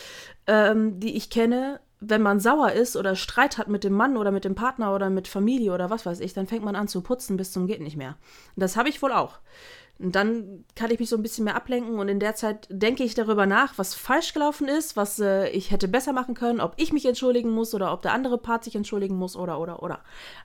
ähm, 0.47 0.99
die 1.01 1.17
ich 1.17 1.31
kenne, 1.31 1.81
wenn 2.01 2.23
man 2.23 2.41
sauer 2.41 2.73
ist 2.73 2.97
oder 2.97 3.17
Streit 3.17 3.59
hat 3.59 3.69
mit 3.69 3.85
dem 3.85 3.93
Mann 3.93 4.17
oder 4.17 4.31
mit 4.31 4.45
dem 4.45 4.55
Partner 4.55 4.95
oder 4.95 5.11
mit 5.11 5.27
Familie 5.27 5.73
oder 5.73 5.91
was 5.91 6.07
weiß 6.07 6.21
ich, 6.21 6.33
dann 6.33 6.47
fängt 6.47 6.65
man 6.65 6.77
an 6.77 6.89
zu 6.89 7.01
putzen 7.01 7.37
bis 7.37 7.53
zum 7.53 7.67
geht 7.67 7.81
nicht 7.81 7.97
mehr. 7.97 8.17
Und 8.55 8.61
das 8.61 8.77
habe 8.77 8.89
ich 8.89 9.03
wohl 9.03 9.13
auch. 9.13 9.41
Und 10.01 10.15
dann 10.15 10.65
kann 10.77 10.93
ich 10.93 11.01
mich 11.01 11.09
so 11.09 11.17
ein 11.17 11.23
bisschen 11.23 11.45
mehr 11.45 11.57
ablenken 11.57 11.99
und 11.99 12.09
in 12.09 12.21
der 12.21 12.37
Zeit 12.37 12.69
denke 12.71 13.03
ich 13.03 13.17
darüber 13.17 13.47
nach, 13.47 13.73
was 13.79 13.97
falsch 13.97 14.33
gelaufen 14.33 14.69
ist, 14.69 14.97
was 14.97 15.19
äh, 15.19 15.49
ich 15.49 15.73
hätte 15.73 15.89
besser 15.89 16.13
machen 16.13 16.35
können, 16.35 16.61
ob 16.61 16.75
ich 16.77 16.93
mich 16.93 17.05
entschuldigen 17.05 17.51
muss 17.51 17.75
oder 17.75 17.93
ob 17.93 18.03
der 18.03 18.13
andere 18.13 18.39
Part 18.39 18.63
sich 18.63 18.77
entschuldigen 18.77 19.17
muss 19.17 19.35
oder 19.35 19.59
oder 19.59 19.83
oder. 19.83 19.99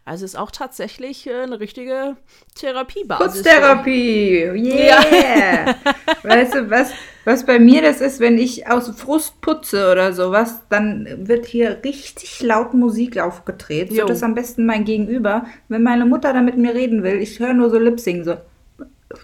Also 0.06 0.26
ist 0.26 0.40
auch 0.40 0.50
tatsächlich 0.50 1.28
äh, 1.28 1.44
eine 1.44 1.60
richtige 1.60 2.18
Therapiebasis. 2.56 3.44
Putztherapie, 3.44 4.46
yeah! 4.56 5.76
Weißt 6.24 6.56
du, 6.56 6.72
was, 6.72 6.92
was 7.24 7.46
bei 7.46 7.60
mir 7.60 7.84
das 7.84 8.02
ist, 8.02 8.20
wenn 8.20 8.40
ich 8.40 8.68
aus 8.68 8.90
Frust 9.00 9.40
putze 9.42 9.92
oder 9.92 10.14
sowas, 10.14 10.62
dann 10.70 11.28
wird 11.28 11.46
hier 11.46 11.80
richtig 11.86 12.42
laut 12.42 12.74
Musik 12.74 13.20
aufgedreht. 13.20 13.94
So, 13.94 14.06
das 14.06 14.24
am 14.24 14.34
besten 14.34 14.66
mein 14.66 14.84
Gegenüber. 14.84 15.46
Wenn 15.68 15.84
meine 15.84 16.08
Mutter 16.08 16.34
da 16.34 16.42
mit 16.42 16.58
mir 16.58 16.74
reden 16.74 17.04
will, 17.04 17.22
ich 17.22 17.38
höre 17.38 17.54
nur 17.54 17.70
so 17.70 17.78
Lip-Sing, 17.78 18.24
so 18.24 18.38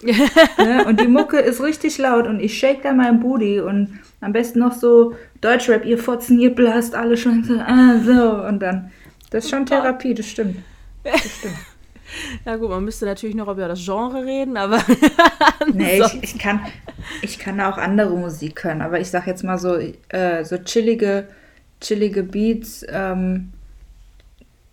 ne? 0.02 0.84
Und 0.86 1.00
die 1.00 1.08
Mucke 1.08 1.38
ist 1.38 1.62
richtig 1.62 1.98
laut 1.98 2.26
und 2.26 2.40
ich 2.40 2.58
shake 2.58 2.82
da 2.82 2.92
mein 2.92 3.20
Booty 3.20 3.60
und 3.60 3.98
am 4.20 4.32
besten 4.32 4.58
noch 4.60 4.72
so 4.72 5.14
Deutschrap, 5.40 5.84
ihr 5.84 5.98
Fotzen, 5.98 6.38
ihr 6.38 6.54
blast 6.54 6.94
alle 6.94 7.16
schon 7.16 7.44
so, 7.44 7.54
ah, 7.54 7.98
so. 8.04 8.46
Und 8.46 8.60
dann, 8.60 8.90
das 9.30 9.44
ist 9.44 9.50
schon 9.50 9.66
Therapie, 9.66 10.14
das 10.14 10.26
stimmt. 10.28 10.56
Das 11.04 11.20
stimmt. 11.20 11.54
Ja 12.44 12.56
gut, 12.56 12.70
man 12.70 12.84
müsste 12.84 13.04
natürlich 13.04 13.36
noch 13.36 13.46
über 13.46 13.68
das 13.68 13.84
Genre 13.84 14.24
reden, 14.24 14.56
aber. 14.56 14.82
nee, 15.72 16.00
ich, 16.00 16.22
ich, 16.22 16.38
kann, 16.40 16.60
ich 17.22 17.38
kann 17.38 17.60
auch 17.60 17.78
andere 17.78 18.16
Musik 18.16 18.64
hören, 18.64 18.82
aber 18.82 18.98
ich 18.98 19.10
sag 19.10 19.28
jetzt 19.28 19.44
mal 19.44 19.58
so, 19.58 19.76
äh, 20.08 20.44
so 20.44 20.58
chillige, 20.58 21.28
chillige 21.80 22.24
Beats, 22.24 22.84
ähm, 22.88 23.52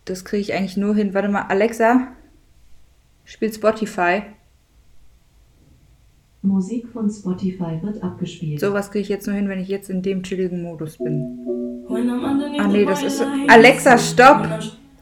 das 0.05 0.25
kriege 0.25 0.41
ich 0.41 0.53
eigentlich 0.53 0.77
nur 0.77 0.95
hin. 0.95 1.13
Warte 1.13 1.29
mal, 1.29 1.43
Alexa, 1.43 2.07
spielt 3.25 3.53
Spotify. 3.53 4.23
Musik 6.41 6.87
von 6.93 7.09
Spotify 7.09 7.79
wird 7.81 8.01
abgespielt. 8.03 8.59
Sowas 8.59 8.91
kriege 8.91 9.03
ich 9.03 9.09
jetzt 9.09 9.27
nur 9.27 9.35
hin, 9.35 9.49
wenn 9.49 9.59
ich 9.59 9.67
jetzt 9.67 9.89
in 9.89 10.01
dem 10.01 10.23
chilligen 10.23 10.61
Modus 10.61 10.97
bin. 10.97 11.39
Ah 11.89 12.67
nee, 12.67 12.85
das 12.85 13.03
ist 13.03 13.19
so. 13.19 13.25
Alexa, 13.47 13.97
stopp! 13.97 14.47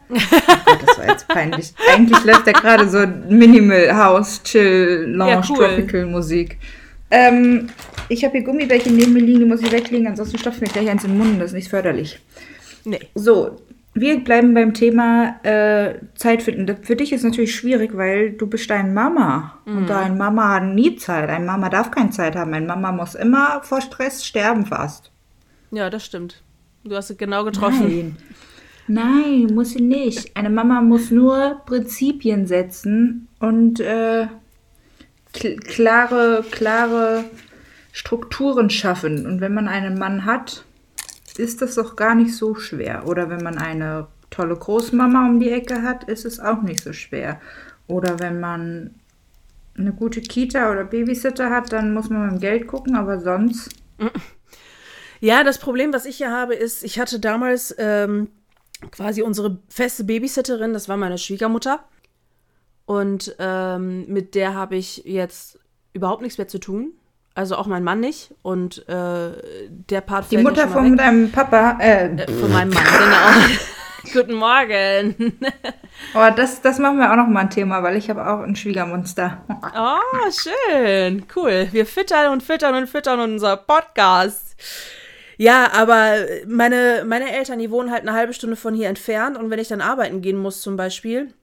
Oh 0.08 0.14
Gott, 0.66 0.80
das 0.86 0.98
war 1.00 1.08
jetzt 1.08 1.28
peinlich. 1.28 1.74
Eigentlich 1.92 2.24
läuft 2.24 2.46
da 2.46 2.52
gerade 2.52 2.88
so 2.88 3.06
Minimal 3.28 3.96
House, 3.96 4.42
Chill, 4.44 5.06
Lounge, 5.10 5.32
ja, 5.32 5.44
cool. 5.50 5.58
Tropical 5.58 6.06
Musik. 6.06 6.58
Ähm, 7.10 7.70
ich 8.10 8.24
habe 8.24 8.38
hier 8.38 8.44
Gummibärchen 8.44 8.96
neben 8.96 9.14
mir 9.14 9.22
liegen, 9.22 9.40
die 9.40 9.46
muss 9.46 9.62
ich 9.62 9.72
weglegen, 9.72 10.08
ansonsten 10.08 10.38
stopft 10.38 10.62
mir 10.62 10.68
gleich 10.68 10.90
eins 10.90 11.04
in 11.04 11.12
den 11.12 11.18
Mund, 11.18 11.42
das 11.42 11.48
ist 11.48 11.56
nicht 11.56 11.70
förderlich. 11.70 12.20
Nee. 12.84 13.00
So, 13.16 13.58
wir 13.98 14.22
bleiben 14.24 14.54
beim 14.54 14.74
Thema 14.74 15.40
äh, 15.44 15.96
Zeit 16.16 16.44
finden. 16.44 16.84
Für 16.84 16.98
dich 16.98 17.14
ist 17.14 17.24
natürlich 17.24 17.56
schwierig, 17.56 17.96
weil 17.96 18.34
du 18.34 18.46
bist 18.46 18.70
deine 18.70 18.92
Mama. 18.92 19.58
Mhm. 19.66 19.78
Und 19.78 19.90
deine 19.90 20.14
Mama 20.14 20.56
hat 20.56 20.66
nie 20.66 20.98
Zeit. 20.98 21.30
Eine 21.30 21.46
Mama 21.46 21.70
darf 21.70 21.92
keine 21.92 22.10
Zeit 22.10 22.36
haben. 22.36 22.54
Eine 22.54 22.68
Mama 22.68 22.92
muss 22.92 23.16
immer 23.16 23.62
vor 23.64 23.80
Stress 23.80 24.26
sterben 24.26 24.66
fast. 24.66 25.12
Ja, 25.72 25.90
das 25.90 26.06
stimmt. 26.06 26.44
Du 26.84 26.94
hast 26.94 27.10
es 27.10 27.18
genau 27.18 27.46
getroffen. 27.46 28.18
Nein, 28.88 29.46
Nein 29.48 29.56
muss 29.56 29.72
sie 29.72 29.82
nicht. 29.82 30.36
Eine 30.36 30.50
Mama 30.50 30.82
muss 30.82 31.10
nur 31.10 31.62
Prinzipien 31.66 32.48
setzen 32.48 33.30
und 33.40 33.80
äh, 33.80 34.28
klare, 35.32 36.44
klare 36.52 37.24
Strukturen 37.94 38.70
schaffen. 38.70 39.26
Und 39.26 39.40
wenn 39.40 39.54
man 39.54 39.70
einen 39.70 39.98
Mann 39.98 40.26
hat, 40.26 40.66
ist 41.38 41.62
das 41.62 41.76
doch 41.76 41.96
gar 41.96 42.16
nicht 42.16 42.36
so 42.36 42.56
schwer. 42.56 43.08
Oder 43.08 43.30
wenn 43.30 43.44
man 43.44 43.58
eine 43.58 44.08
tolle 44.30 44.56
Großmama 44.56 45.28
um 45.28 45.40
die 45.40 45.52
Ecke 45.52 45.82
hat, 45.84 46.06
ist 46.06 46.26
es 46.26 46.40
auch 46.40 46.62
nicht 46.62 46.84
so 46.84 46.94
schwer. 46.94 47.40
Oder 47.88 48.20
wenn 48.20 48.40
man 48.40 48.96
eine 49.78 49.94
gute 49.94 50.22
Kita 50.22 50.72
oder 50.72 50.84
Babysitter 50.84 51.50
hat, 51.50 51.72
dann 51.72 51.94
muss 51.94 52.10
man 52.10 52.30
beim 52.30 52.40
Geld 52.40 52.68
gucken, 52.68 52.96
aber 52.96 53.20
sonst. 53.20 53.70
Ja, 55.22 55.44
das 55.44 55.60
Problem, 55.60 55.94
was 55.94 56.06
ich 56.06 56.18
hier 56.18 56.32
habe, 56.32 56.56
ist, 56.56 56.84
ich 56.84 57.00
hatte 57.00 57.20
damals 57.20 57.74
ähm, 57.78 58.30
quasi 58.92 59.22
unsere 59.22 59.60
feste 59.70 60.04
Babysitterin, 60.04 60.74
das 60.74 60.90
war 60.90 60.98
meine 60.98 61.18
Schwiegermutter. 61.18 61.84
Und 62.86 63.36
ähm, 63.40 64.06
mit 64.08 64.36
der 64.36 64.54
habe 64.54 64.76
ich 64.76 65.04
jetzt 65.06 65.60
überhaupt 65.94 66.22
nichts 66.22 66.38
mehr 66.38 66.48
zu 66.48 66.60
tun. 66.60 66.94
Also 67.36 67.58
auch 67.58 67.68
mein 67.68 67.84
Mann 67.84 68.00
nicht. 68.00 68.34
Und 68.42 68.88
äh, 68.88 69.32
der 69.70 70.02
Part 70.02 70.32
Die 70.32 70.38
Mutter 70.38 70.70
von 70.70 70.92
weg. 70.92 70.98
deinem 70.98 71.32
Papa. 71.32 71.78
Äh, 71.82 72.16
äh, 72.16 72.32
von 72.32 72.52
meinem 72.52 72.74
Mann, 72.74 72.84
genau. 72.84 73.56
Guten 74.14 74.36
Morgen. 74.36 75.38
oh, 76.16 76.28
das, 76.36 76.62
das 76.62 76.80
machen 76.80 76.98
wir 76.98 77.12
auch 77.12 77.18
noch 77.18 77.28
mal 77.28 77.42
ein 77.42 77.50
Thema, 77.50 77.84
weil 77.84 77.98
ich 77.98 78.10
habe 78.10 78.26
auch 78.26 78.40
ein 78.40 78.56
Schwiegermonster. 78.56 79.44
oh, 79.76 80.32
schön. 80.32 81.26
Cool. 81.36 81.68
Wir 81.72 81.86
füttern 81.86 82.32
und 82.32 82.42
füttern 82.42 82.76
und 82.76 82.88
füttern 82.88 83.20
unser 83.20 83.58
Podcast. 83.58 84.56
Ja, 85.38 85.74
aber 85.74 86.14
meine, 86.48 87.04
meine 87.06 87.36
Eltern, 87.36 87.60
die 87.60 87.70
wohnen 87.70 87.92
halt 87.92 88.04
eine 88.04 88.14
halbe 88.14 88.34
Stunde 88.34 88.56
von 88.56 88.74
hier 88.74 88.88
entfernt. 88.88 89.38
Und 89.38 89.50
wenn 89.50 89.60
ich 89.60 89.68
dann 89.68 89.82
arbeiten 89.82 90.22
gehen 90.22 90.38
muss 90.38 90.62
zum 90.62 90.78
Beispiel, 90.78 91.34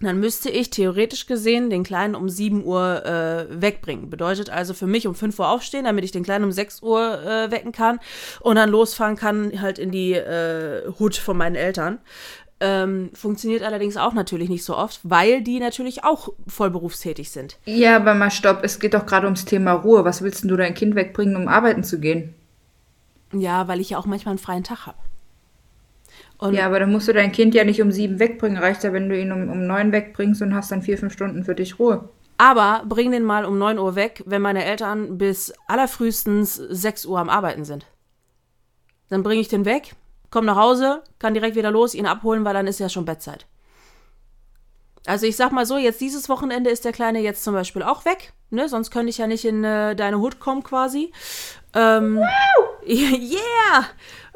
dann 0.00 0.18
müsste 0.18 0.48
ich 0.48 0.70
theoretisch 0.70 1.26
gesehen 1.26 1.68
den 1.68 1.84
Kleinen 1.84 2.14
um 2.14 2.28
7 2.28 2.64
Uhr 2.64 3.04
äh, 3.04 3.60
wegbringen. 3.60 4.08
Bedeutet 4.08 4.48
also 4.48 4.72
für 4.72 4.86
mich 4.86 5.06
um 5.06 5.14
5 5.14 5.38
Uhr 5.38 5.48
aufstehen, 5.48 5.84
damit 5.84 6.04
ich 6.04 6.12
den 6.12 6.24
Kleinen 6.24 6.44
um 6.44 6.52
6 6.52 6.82
Uhr 6.82 7.22
äh, 7.22 7.50
wecken 7.50 7.72
kann 7.72 8.00
und 8.40 8.56
dann 8.56 8.70
losfahren 8.70 9.16
kann 9.16 9.60
halt 9.60 9.78
in 9.78 9.90
die 9.90 10.14
äh, 10.14 10.90
Hut 10.98 11.16
von 11.16 11.36
meinen 11.36 11.56
Eltern. 11.56 11.98
Ähm, 12.62 13.10
funktioniert 13.14 13.62
allerdings 13.62 13.96
auch 13.96 14.12
natürlich 14.12 14.50
nicht 14.50 14.64
so 14.64 14.76
oft, 14.76 15.00
weil 15.02 15.42
die 15.42 15.60
natürlich 15.60 16.04
auch 16.04 16.28
voll 16.46 16.70
berufstätig 16.70 17.30
sind. 17.30 17.58
Ja, 17.64 17.96
aber 17.96 18.14
mal 18.14 18.30
stopp, 18.30 18.60
es 18.62 18.78
geht 18.78 18.92
doch 18.92 19.06
gerade 19.06 19.26
ums 19.26 19.46
Thema 19.46 19.72
Ruhe. 19.72 20.04
Was 20.04 20.20
willst 20.20 20.44
du 20.44 20.56
dein 20.56 20.74
Kind 20.74 20.94
wegbringen, 20.94 21.36
um 21.36 21.48
arbeiten 21.48 21.84
zu 21.84 22.00
gehen? 22.00 22.34
Ja, 23.32 23.66
weil 23.68 23.80
ich 23.80 23.90
ja 23.90 23.98
auch 23.98 24.06
manchmal 24.06 24.32
einen 24.32 24.38
freien 24.38 24.64
Tag 24.64 24.86
habe. 24.86 24.98
Und 26.40 26.54
ja, 26.54 26.64
aber 26.64 26.80
dann 26.80 26.90
musst 26.90 27.06
du 27.06 27.12
dein 27.12 27.32
Kind 27.32 27.54
ja 27.54 27.64
nicht 27.64 27.82
um 27.82 27.92
sieben 27.92 28.18
wegbringen. 28.18 28.56
Reicht 28.56 28.82
ja, 28.82 28.94
wenn 28.94 29.10
du 29.10 29.18
ihn 29.18 29.30
um, 29.30 29.50
um 29.50 29.66
neun 29.66 29.92
wegbringst 29.92 30.40
und 30.40 30.54
hast 30.54 30.72
dann 30.72 30.80
vier, 30.80 30.96
fünf 30.96 31.12
Stunden 31.12 31.44
für 31.44 31.54
dich 31.54 31.78
Ruhe. 31.78 32.08
Aber 32.38 32.82
bring 32.88 33.10
den 33.10 33.24
mal 33.24 33.44
um 33.44 33.58
neun 33.58 33.78
Uhr 33.78 33.94
weg, 33.94 34.22
wenn 34.24 34.40
meine 34.40 34.64
Eltern 34.64 35.18
bis 35.18 35.52
allerfrühestens 35.66 36.54
sechs 36.54 37.04
Uhr 37.04 37.18
am 37.18 37.28
Arbeiten 37.28 37.66
sind. 37.66 37.84
Dann 39.10 39.22
bringe 39.22 39.42
ich 39.42 39.48
den 39.48 39.66
weg, 39.66 39.94
komm 40.30 40.46
nach 40.46 40.56
Hause, 40.56 41.02
kann 41.18 41.34
direkt 41.34 41.56
wieder 41.56 41.70
los, 41.70 41.94
ihn 41.94 42.06
abholen, 42.06 42.42
weil 42.46 42.54
dann 42.54 42.66
ist 42.66 42.80
ja 42.80 42.88
schon 42.88 43.04
Bettzeit. 43.04 43.46
Also 45.04 45.26
ich 45.26 45.36
sag 45.36 45.52
mal 45.52 45.66
so, 45.66 45.76
jetzt 45.76 46.00
dieses 46.00 46.30
Wochenende 46.30 46.70
ist 46.70 46.86
der 46.86 46.92
Kleine 46.92 47.20
jetzt 47.20 47.44
zum 47.44 47.52
Beispiel 47.52 47.82
auch 47.82 48.06
weg, 48.06 48.32
ne? 48.48 48.66
Sonst 48.66 48.90
könnte 48.90 49.10
ich 49.10 49.18
ja 49.18 49.26
nicht 49.26 49.44
in 49.44 49.62
äh, 49.62 49.94
deine 49.94 50.20
Hut 50.20 50.40
kommen 50.40 50.62
quasi. 50.62 51.12
Ähm, 51.74 52.16
wow. 52.16 52.66
Yeah! 52.86 53.84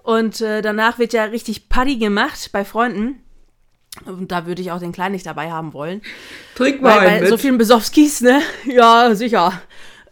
Und 0.04 0.42
äh, 0.42 0.60
danach 0.60 0.98
wird 0.98 1.14
ja 1.14 1.24
richtig 1.24 1.70
Party 1.70 1.96
gemacht 1.96 2.50
bei 2.52 2.66
Freunden. 2.66 3.22
Und 4.04 4.30
da 4.32 4.44
würde 4.44 4.60
ich 4.60 4.70
auch 4.70 4.78
den 4.78 4.92
Kleinen 4.92 5.12
nicht 5.14 5.24
dabei 5.24 5.50
haben 5.50 5.72
wollen. 5.72 6.02
Trink 6.56 6.82
mal 6.82 6.98
weil, 6.98 7.20
bei 7.20 7.26
so 7.26 7.38
vielen 7.38 7.56
Besowskis, 7.56 8.20
ne? 8.20 8.42
Ja, 8.66 9.14
sicher. 9.14 9.62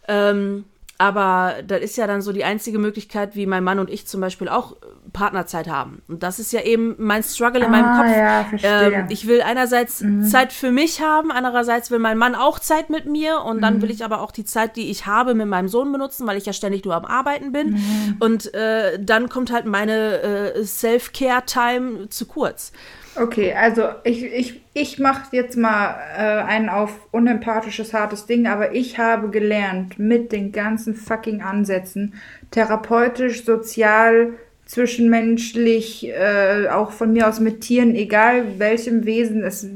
Ähm, 0.07 0.65
aber 1.03 1.55
das 1.67 1.81
ist 1.81 1.97
ja 1.97 2.07
dann 2.07 2.21
so 2.21 2.31
die 2.31 2.45
einzige 2.45 2.79
Möglichkeit, 2.79 3.35
wie 3.35 3.45
mein 3.45 3.61
Mann 3.61 3.77
und 3.77 3.89
ich 3.89 4.07
zum 4.07 4.21
Beispiel 4.21 4.47
auch 4.47 4.77
Partnerzeit 5.11 5.67
haben. 5.67 6.01
Und 6.07 6.23
das 6.23 6.39
ist 6.39 6.53
ja 6.53 6.61
eben 6.61 6.95
mein 6.97 7.23
Struggle 7.23 7.59
in 7.59 7.65
ah, 7.65 7.69
meinem 7.69 7.97
Kopf. 7.97 8.17
Ja, 8.17 8.43
verstehe. 8.45 8.93
Ähm, 8.93 9.05
ich 9.09 9.27
will 9.27 9.41
einerseits 9.41 9.99
mhm. 9.99 10.23
Zeit 10.23 10.53
für 10.53 10.71
mich 10.71 11.01
haben, 11.01 11.29
andererseits 11.29 11.91
will 11.91 11.99
mein 11.99 12.17
Mann 12.17 12.35
auch 12.35 12.57
Zeit 12.57 12.89
mit 12.89 13.05
mir 13.05 13.41
und 13.41 13.61
dann 13.61 13.77
mhm. 13.77 13.81
will 13.81 13.91
ich 13.91 14.05
aber 14.05 14.21
auch 14.21 14.31
die 14.31 14.45
Zeit, 14.45 14.77
die 14.77 14.89
ich 14.89 15.05
habe, 15.05 15.33
mit 15.33 15.47
meinem 15.47 15.67
Sohn 15.67 15.91
benutzen, 15.91 16.25
weil 16.25 16.37
ich 16.37 16.45
ja 16.45 16.53
ständig 16.53 16.85
nur 16.85 16.95
am 16.95 17.03
Arbeiten 17.03 17.51
bin. 17.51 17.71
Mhm. 17.71 18.15
Und 18.21 18.53
äh, 18.53 18.97
dann 18.97 19.27
kommt 19.27 19.51
halt 19.51 19.65
meine 19.65 20.21
äh, 20.21 20.63
Self-Care-Time 20.63 22.07
zu 22.07 22.27
kurz. 22.27 22.71
Okay, 23.15 23.53
also 23.53 23.89
ich, 24.03 24.23
ich, 24.23 24.61
ich 24.73 24.97
mache 24.97 25.35
jetzt 25.35 25.55
mal 25.55 25.95
äh, 26.17 26.43
einen 26.43 26.69
auf 26.69 26.91
unempathisches, 27.11 27.93
hartes 27.93 28.25
Ding, 28.25 28.47
aber 28.47 28.73
ich 28.73 28.97
habe 28.97 29.29
gelernt 29.29 29.99
mit 29.99 30.31
den 30.31 30.51
ganzen 30.51 30.92
fucking 30.93 31.41
Ansätzen, 31.41 32.13
therapeutisch, 32.51 33.45
sozial, 33.45 34.33
zwischenmenschlich, 34.65 36.09
äh, 36.09 36.67
auch 36.69 36.91
von 36.91 37.13
mir 37.13 37.27
aus 37.27 37.39
mit 37.39 37.61
Tieren, 37.61 37.95
egal 37.95 38.59
welchem 38.59 39.05
Wesen, 39.05 39.43
es 39.43 39.67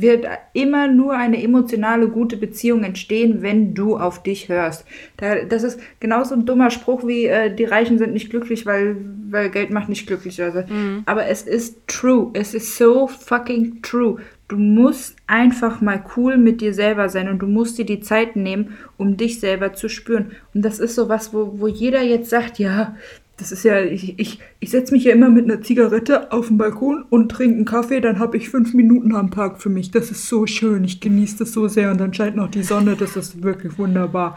wird 0.00 0.26
immer 0.52 0.88
nur 0.88 1.14
eine 1.14 1.42
emotionale, 1.42 2.08
gute 2.08 2.36
Beziehung 2.36 2.84
entstehen, 2.84 3.42
wenn 3.42 3.74
du 3.74 3.98
auf 3.98 4.22
dich 4.22 4.48
hörst. 4.48 4.84
Da, 5.16 5.44
das 5.44 5.62
ist 5.62 5.80
genauso 6.00 6.34
ein 6.34 6.46
dummer 6.46 6.70
Spruch 6.70 7.06
wie 7.06 7.26
äh, 7.26 7.54
die 7.54 7.64
Reichen 7.64 7.98
sind 7.98 8.12
nicht 8.12 8.30
glücklich, 8.30 8.66
weil, 8.66 8.96
weil 9.30 9.50
Geld 9.50 9.70
macht 9.70 9.88
nicht 9.88 10.06
glücklich. 10.06 10.40
Also. 10.42 10.60
Mhm. 10.60 11.02
Aber 11.06 11.26
es 11.26 11.42
ist 11.42 11.86
true. 11.86 12.30
Es 12.32 12.54
ist 12.54 12.76
so 12.76 13.06
fucking 13.06 13.82
true. 13.82 14.18
Du 14.50 14.56
musst 14.56 15.14
einfach 15.28 15.80
mal 15.80 16.04
cool 16.16 16.36
mit 16.36 16.60
dir 16.60 16.74
selber 16.74 17.08
sein 17.08 17.28
und 17.28 17.38
du 17.38 17.46
musst 17.46 17.78
dir 17.78 17.86
die 17.86 18.00
Zeit 18.00 18.34
nehmen, 18.34 18.76
um 18.96 19.16
dich 19.16 19.38
selber 19.38 19.74
zu 19.74 19.88
spüren. 19.88 20.32
Und 20.52 20.64
das 20.64 20.80
ist 20.80 20.96
so 20.96 21.08
was, 21.08 21.32
wo, 21.32 21.60
wo 21.60 21.68
jeder 21.68 22.02
jetzt 22.02 22.30
sagt, 22.30 22.58
ja, 22.58 22.96
das 23.36 23.52
ist 23.52 23.62
ja, 23.62 23.80
ich, 23.80 24.18
ich, 24.18 24.40
ich 24.58 24.70
setze 24.70 24.92
mich 24.92 25.04
ja 25.04 25.12
immer 25.12 25.30
mit 25.30 25.44
einer 25.44 25.62
Zigarette 25.62 26.32
auf 26.32 26.48
den 26.48 26.58
Balkon 26.58 27.04
und 27.10 27.30
trinke 27.30 27.54
einen 27.54 27.64
Kaffee, 27.64 28.00
dann 28.00 28.18
habe 28.18 28.38
ich 28.38 28.50
fünf 28.50 28.74
Minuten 28.74 29.14
am 29.14 29.30
Tag 29.30 29.62
für 29.62 29.68
mich. 29.68 29.92
Das 29.92 30.10
ist 30.10 30.26
so 30.26 30.48
schön, 30.48 30.82
ich 30.82 31.00
genieße 31.00 31.38
das 31.38 31.52
so 31.52 31.68
sehr 31.68 31.92
und 31.92 31.98
dann 31.98 32.12
scheint 32.12 32.34
noch 32.34 32.50
die 32.50 32.64
Sonne, 32.64 32.96
das 32.96 33.14
ist 33.14 33.44
wirklich 33.44 33.78
wunderbar. 33.78 34.36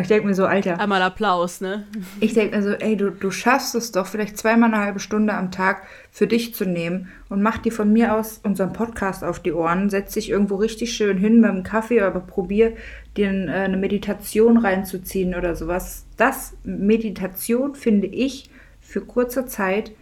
Ich 0.00 0.08
denke 0.08 0.26
mir 0.26 0.34
so, 0.34 0.46
Alter, 0.46 0.78
Einmal 0.80 1.02
Applaus, 1.02 1.60
ne? 1.60 1.86
ich 2.20 2.34
denke 2.34 2.56
mir 2.56 2.62
so, 2.62 2.70
ey, 2.70 2.96
du, 2.96 3.10
du 3.10 3.30
schaffst 3.30 3.74
es 3.74 3.92
doch, 3.92 4.06
vielleicht 4.06 4.36
zweimal 4.38 4.72
eine 4.72 4.82
halbe 4.84 5.00
Stunde 5.00 5.34
am 5.34 5.50
Tag 5.50 5.82
für 6.10 6.26
dich 6.26 6.54
zu 6.54 6.64
nehmen 6.64 7.08
und 7.28 7.42
mach 7.42 7.58
dir 7.58 7.72
von 7.72 7.92
mir 7.92 8.14
aus 8.14 8.40
unseren 8.44 8.72
Podcast 8.72 9.24
auf 9.24 9.40
die 9.40 9.52
Ohren, 9.52 9.90
setz 9.90 10.14
dich 10.14 10.30
irgendwo 10.30 10.56
richtig 10.56 10.92
schön 10.94 11.18
hin 11.18 11.40
beim 11.42 11.62
Kaffee, 11.62 12.00
aber 12.00 12.20
probier 12.20 12.74
dir 13.16 13.28
äh, 13.30 13.50
eine 13.50 13.76
Meditation 13.76 14.56
reinzuziehen 14.58 15.34
oder 15.34 15.56
sowas. 15.56 16.06
Das, 16.16 16.54
Meditation, 16.64 17.74
finde 17.74 18.06
ich, 18.06 18.50
für 18.80 19.00
kurze 19.00 19.46
Zeit 19.46 19.92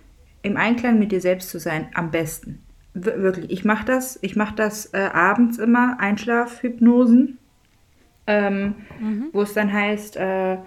im 0.43 0.57
Einklang 0.57 0.99
mit 0.99 1.11
dir 1.13 1.21
selbst 1.21 1.49
zu 1.51 1.59
sein, 1.59 1.89
am 1.95 2.11
besten. 2.11 2.61
Wir- 2.93 3.23
Wirklich, 3.23 3.51
ich 3.51 3.65
mache 3.65 3.85
das, 3.87 4.19
ich 4.23 4.37
mache 4.37 4.55
das 4.55 4.87
äh, 4.93 4.99
abends 5.13 5.59
immer, 5.59 5.99
Einschlafhypnosen 6.01 7.39
ähm, 8.27 8.75
wo 9.33 9.43
es 9.43 9.53
dann 9.55 9.73
heißt, 9.73 10.17
äh, 10.17 10.59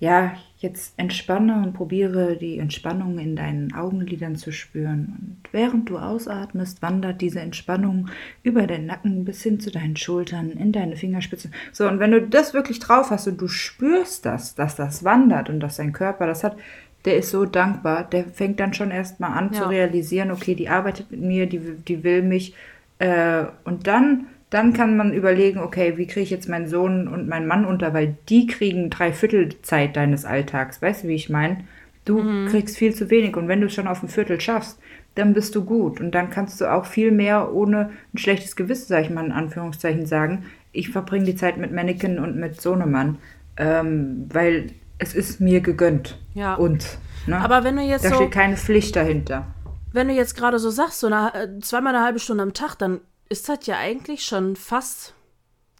ja, 0.00 0.32
jetzt 0.58 0.94
entspanne 0.96 1.54
und 1.64 1.72
probiere 1.72 2.36
die 2.36 2.58
Entspannung 2.58 3.18
in 3.18 3.34
deinen 3.34 3.74
Augenlidern 3.74 4.36
zu 4.36 4.52
spüren. 4.52 5.16
Und 5.42 5.52
während 5.52 5.88
du 5.88 5.98
ausatmest, 5.98 6.82
wandert 6.82 7.20
diese 7.20 7.40
Entspannung 7.40 8.08
über 8.44 8.66
den 8.68 8.86
Nacken 8.86 9.24
bis 9.24 9.42
hin 9.42 9.58
zu 9.58 9.70
deinen 9.72 9.96
Schultern, 9.96 10.50
in 10.50 10.70
deine 10.72 10.96
Fingerspitzen. 10.96 11.52
So, 11.72 11.88
und 11.88 11.98
wenn 11.98 12.12
du 12.12 12.22
das 12.22 12.54
wirklich 12.54 12.78
drauf 12.78 13.10
hast 13.10 13.26
und 13.26 13.40
du 13.40 13.48
spürst 13.48 14.24
das, 14.24 14.54
dass 14.54 14.76
das 14.76 15.02
wandert 15.04 15.48
und 15.50 15.60
dass 15.60 15.76
dein 15.76 15.92
Körper 15.92 16.26
das 16.26 16.44
hat, 16.44 16.56
der 17.04 17.16
ist 17.16 17.30
so 17.30 17.44
dankbar, 17.44 18.04
der 18.04 18.24
fängt 18.24 18.60
dann 18.60 18.74
schon 18.74 18.90
erstmal 18.90 19.32
an 19.36 19.52
zu 19.52 19.62
Ja. 19.62 19.68
realisieren, 19.68 20.30
okay, 20.30 20.54
die 20.54 20.68
arbeitet 20.68 21.10
mit 21.10 21.20
mir, 21.20 21.46
die, 21.46 21.60
die 21.86 22.02
will 22.04 22.22
mich. 22.22 22.54
Äh, 22.98 23.44
und 23.64 23.86
dann, 23.86 24.26
dann 24.50 24.72
kann 24.72 24.96
man 24.96 25.12
überlegen, 25.12 25.58
okay, 25.60 25.96
wie 25.96 26.06
kriege 26.06 26.22
ich 26.22 26.30
jetzt 26.30 26.48
meinen 26.48 26.68
Sohn 26.68 27.06
und 27.08 27.28
meinen 27.28 27.46
Mann 27.46 27.64
unter, 27.64 27.92
weil 27.92 28.16
die 28.28 28.46
kriegen 28.46 28.90
drei 28.90 29.12
Viertel 29.12 29.60
Zeit 29.62 29.96
deines 29.96 30.24
Alltags. 30.24 30.80
Weißt 30.80 31.04
du, 31.04 31.08
wie 31.08 31.14
ich 31.14 31.28
meine? 31.28 31.64
Du 32.04 32.46
kriegst 32.48 32.78
viel 32.78 32.94
zu 32.94 33.10
wenig 33.10 33.36
und 33.36 33.48
wenn 33.48 33.60
du 33.60 33.66
es 33.66 33.74
schon 33.74 33.86
auf 33.86 34.02
ein 34.02 34.08
Viertel 34.08 34.40
schaffst, 34.40 34.78
dann 35.14 35.34
bist 35.34 35.54
du 35.54 35.64
gut. 35.64 36.00
Und 36.00 36.12
dann 36.12 36.30
kannst 36.30 36.58
du 36.60 36.72
auch 36.72 36.86
viel 36.86 37.10
mehr 37.12 37.52
ohne 37.52 37.90
ein 38.14 38.18
schlechtes 38.18 38.56
Gewissen, 38.56 38.86
sag 38.88 39.04
ich 39.04 39.10
mal 39.10 39.26
in 39.26 39.32
Anführungszeichen, 39.32 40.06
sagen, 40.06 40.46
ich 40.72 40.88
verbringe 40.88 41.26
die 41.26 41.34
Zeit 41.34 41.58
mit 41.58 41.72
Mannequin 41.72 42.18
und 42.18 42.36
mit 42.36 42.60
Sohnemann, 42.60 43.18
ähm, 43.58 44.26
weil 44.32 44.68
es 44.98 45.14
ist 45.14 45.40
mir 45.40 45.60
gegönnt. 45.60 46.18
Ja. 46.32 46.54
Und, 46.54 46.98
ne? 47.26 47.38
Aber 47.38 47.64
wenn 47.64 47.76
du 47.76 47.82
jetzt 47.82 48.06
da 48.06 48.10
so, 48.10 48.14
steht 48.14 48.30
keine 48.30 48.56
Pflicht 48.56 48.96
dahinter. 48.96 49.46
wenn 49.92 50.08
du 50.08 50.14
jetzt 50.14 50.34
gerade 50.34 50.58
so 50.58 50.70
sagst, 50.70 51.00
so 51.00 51.08
eine, 51.08 51.34
äh, 51.34 51.60
zweimal 51.60 51.94
eine 51.94 52.04
halbe 52.04 52.20
Stunde 52.20 52.42
am 52.42 52.54
Tag, 52.54 52.76
dann 52.76 53.00
ist 53.28 53.48
das 53.48 53.66
ja 53.66 53.76
eigentlich 53.76 54.24
schon 54.24 54.56
fast 54.56 55.14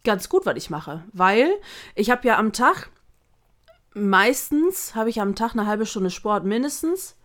ganz 0.04 0.28
gut, 0.28 0.46
was 0.46 0.56
ich 0.56 0.70
mache. 0.70 1.04
Weil 1.12 1.50
ich 1.94 2.10
habe 2.10 2.26
ja 2.26 2.38
am 2.38 2.52
Tag, 2.52 2.90
meistens 3.94 4.94
habe 4.94 5.10
ich 5.10 5.20
am 5.20 5.34
Tag 5.34 5.52
eine 5.52 5.66
halbe 5.66 5.86
Stunde 5.86 6.10
Sport 6.10 6.44
mindestens. 6.44 7.16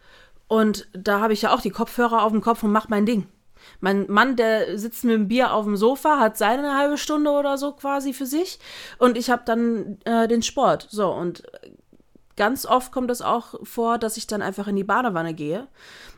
Und 0.47 0.87
da 0.93 1.19
habe 1.19 1.33
ich 1.33 1.43
ja 1.43 1.53
auch 1.53 1.61
die 1.61 1.71
Kopfhörer 1.71 2.23
auf 2.23 2.31
dem 2.31 2.41
Kopf 2.41 2.63
und 2.63 2.71
mache 2.71 2.89
mein 2.89 3.05
Ding. 3.05 3.27
Mein 3.79 4.11
Mann, 4.11 4.35
der 4.35 4.77
sitzt 4.77 5.03
mit 5.03 5.13
dem 5.13 5.27
Bier 5.27 5.53
auf 5.53 5.65
dem 5.65 5.77
Sofa, 5.77 6.19
hat 6.19 6.37
seine 6.37 6.77
halbe 6.77 6.97
Stunde 6.97 7.31
oder 7.31 7.57
so 7.57 7.71
quasi 7.71 8.13
für 8.13 8.25
sich. 8.25 8.59
Und 8.97 9.17
ich 9.17 9.29
habe 9.29 9.43
dann 9.45 9.97
äh, 10.03 10.27
den 10.27 10.43
Sport. 10.43 10.87
So, 10.89 11.11
und 11.11 11.43
ganz 12.35 12.65
oft 12.65 12.91
kommt 12.91 13.11
es 13.11 13.21
auch 13.21 13.55
vor, 13.63 13.97
dass 13.97 14.17
ich 14.17 14.27
dann 14.27 14.41
einfach 14.41 14.67
in 14.67 14.75
die 14.75 14.83
Badewanne 14.83 15.33
gehe. 15.33 15.61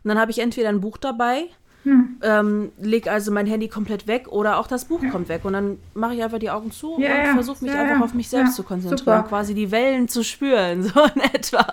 Und 0.04 0.10
dann 0.10 0.20
habe 0.20 0.32
ich 0.32 0.40
entweder 0.40 0.70
ein 0.70 0.82
Buch 0.82 0.98
dabei, 0.98 1.50
ähm, 2.22 2.72
leg 2.80 3.08
also 3.08 3.32
mein 3.32 3.46
Handy 3.46 3.68
komplett 3.68 4.08
weg 4.08 4.28
oder 4.28 4.58
auch 4.58 4.68
das 4.68 4.86
Buch 4.86 5.02
kommt 5.12 5.30
weg. 5.30 5.46
Und 5.46 5.54
dann 5.54 5.78
mache 5.94 6.16
ich 6.16 6.24
einfach 6.24 6.40
die 6.40 6.50
Augen 6.50 6.72
zu 6.72 7.00
Ja, 7.00 7.10
und 7.10 7.26
ja, 7.26 7.34
versuche 7.34 7.64
mich 7.64 7.74
ja, 7.74 7.82
einfach 7.82 8.00
ja, 8.00 8.04
auf 8.04 8.14
mich 8.14 8.30
selbst 8.30 8.52
ja, 8.52 8.56
zu 8.56 8.64
konzentrieren, 8.64 8.98
super. 8.98 9.24
quasi 9.24 9.54
die 9.54 9.72
Wellen 9.72 10.08
zu 10.08 10.24
spüren, 10.24 10.84
so 10.84 11.04
in 11.16 11.22
etwa. 11.22 11.66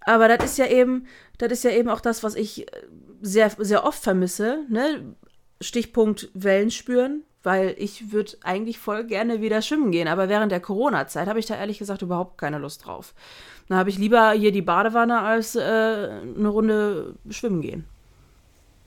Aber 0.00 0.28
das 0.28 0.44
ist 0.44 0.58
ja 0.58 0.66
eben, 0.66 1.06
das 1.38 1.52
ist 1.52 1.64
ja 1.64 1.70
eben 1.70 1.88
auch 1.88 2.00
das, 2.00 2.22
was 2.22 2.34
ich 2.34 2.62
äh, 2.62 2.70
sehr, 3.20 3.50
sehr 3.58 3.84
oft 3.84 4.02
vermisse, 4.02 4.64
ne? 4.68 5.14
Stichpunkt 5.60 6.28
Wellen 6.34 6.70
spüren, 6.70 7.22
weil 7.42 7.74
ich 7.78 8.12
würde 8.12 8.32
eigentlich 8.42 8.78
voll 8.78 9.04
gerne 9.04 9.40
wieder 9.40 9.62
schwimmen 9.62 9.90
gehen. 9.90 10.06
Aber 10.06 10.28
während 10.28 10.52
der 10.52 10.60
Corona-Zeit 10.60 11.28
habe 11.28 11.38
ich 11.38 11.46
da 11.46 11.56
ehrlich 11.56 11.78
gesagt 11.78 12.02
überhaupt 12.02 12.36
keine 12.36 12.58
Lust 12.58 12.84
drauf. 12.84 13.14
Dann 13.68 13.78
habe 13.78 13.88
ich 13.88 13.98
lieber 13.98 14.32
hier 14.32 14.52
die 14.52 14.62
Badewanne 14.62 15.20
als 15.20 15.56
äh, 15.56 15.60
eine 15.60 16.48
Runde 16.48 17.14
schwimmen 17.30 17.62
gehen. 17.62 17.86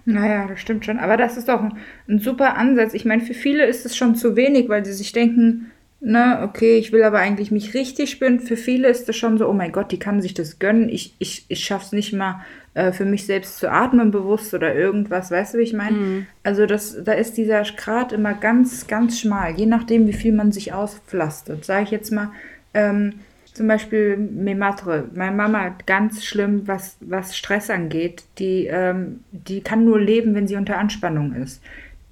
Naja, 0.05 0.47
das 0.47 0.59
stimmt 0.59 0.85
schon. 0.85 0.99
Aber 0.99 1.17
das 1.17 1.37
ist 1.37 1.49
doch 1.49 1.61
ein, 1.61 1.77
ein 2.07 2.19
super 2.19 2.57
Ansatz. 2.57 2.93
Ich 2.93 3.05
meine, 3.05 3.21
für 3.21 3.33
viele 3.33 3.65
ist 3.65 3.85
es 3.85 3.95
schon 3.95 4.15
zu 4.15 4.35
wenig, 4.35 4.69
weil 4.69 4.85
sie 4.85 4.93
sich 4.93 5.11
denken, 5.11 5.71
ne, 6.01 6.39
okay, 6.43 6.77
ich 6.77 6.91
will 6.91 7.03
aber 7.03 7.19
eigentlich 7.19 7.51
mich 7.51 7.73
richtig 7.73 8.09
spüren. 8.09 8.39
Für 8.39 8.57
viele 8.57 8.87
ist 8.87 9.09
es 9.09 9.15
schon 9.15 9.37
so, 9.37 9.47
oh 9.47 9.53
mein 9.53 9.71
Gott, 9.71 9.91
die 9.91 9.99
kann 9.99 10.21
sich 10.21 10.33
das 10.33 10.59
gönnen. 10.59 10.89
Ich, 10.89 11.15
ich, 11.19 11.45
ich 11.47 11.63
schaff's 11.63 11.91
nicht 11.91 12.13
mal 12.13 12.41
äh, 12.73 12.91
für 12.91 13.05
mich 13.05 13.25
selbst 13.25 13.57
zu 13.57 13.71
atmen 13.71 14.11
bewusst 14.11 14.53
oder 14.53 14.73
irgendwas. 14.73 15.31
Weißt 15.31 15.53
du, 15.53 15.57
wie 15.57 15.63
ich 15.63 15.73
meine? 15.73 15.97
Also 16.43 16.65
das, 16.65 17.03
da 17.03 17.13
ist 17.13 17.37
dieser 17.37 17.63
Grad 17.63 18.13
immer 18.13 18.33
ganz, 18.33 18.87
ganz 18.87 19.19
schmal. 19.19 19.53
Je 19.57 19.65
nachdem, 19.65 20.07
wie 20.07 20.13
viel 20.13 20.33
man 20.33 20.51
sich 20.51 20.73
auspflastert. 20.73 21.65
Sage 21.65 21.83
ich 21.83 21.91
jetzt 21.91 22.11
mal, 22.11 22.31
ähm, 22.73 23.15
zum 23.59 23.67
Beispiel 23.67 24.15
Mematre. 24.15 25.09
Meine 25.13 25.35
Mama 25.35 25.59
hat 25.65 25.85
ganz 25.85 26.23
schlimm, 26.23 26.65
was, 26.65 26.95
was 27.01 27.35
Stress 27.35 27.69
angeht. 27.69 28.23
Die, 28.37 28.67
ähm, 28.67 29.19
die 29.33 29.59
kann 29.59 29.83
nur 29.83 29.99
leben, 29.99 30.33
wenn 30.33 30.47
sie 30.47 30.55
unter 30.55 30.77
Anspannung 30.77 31.33
ist. 31.33 31.61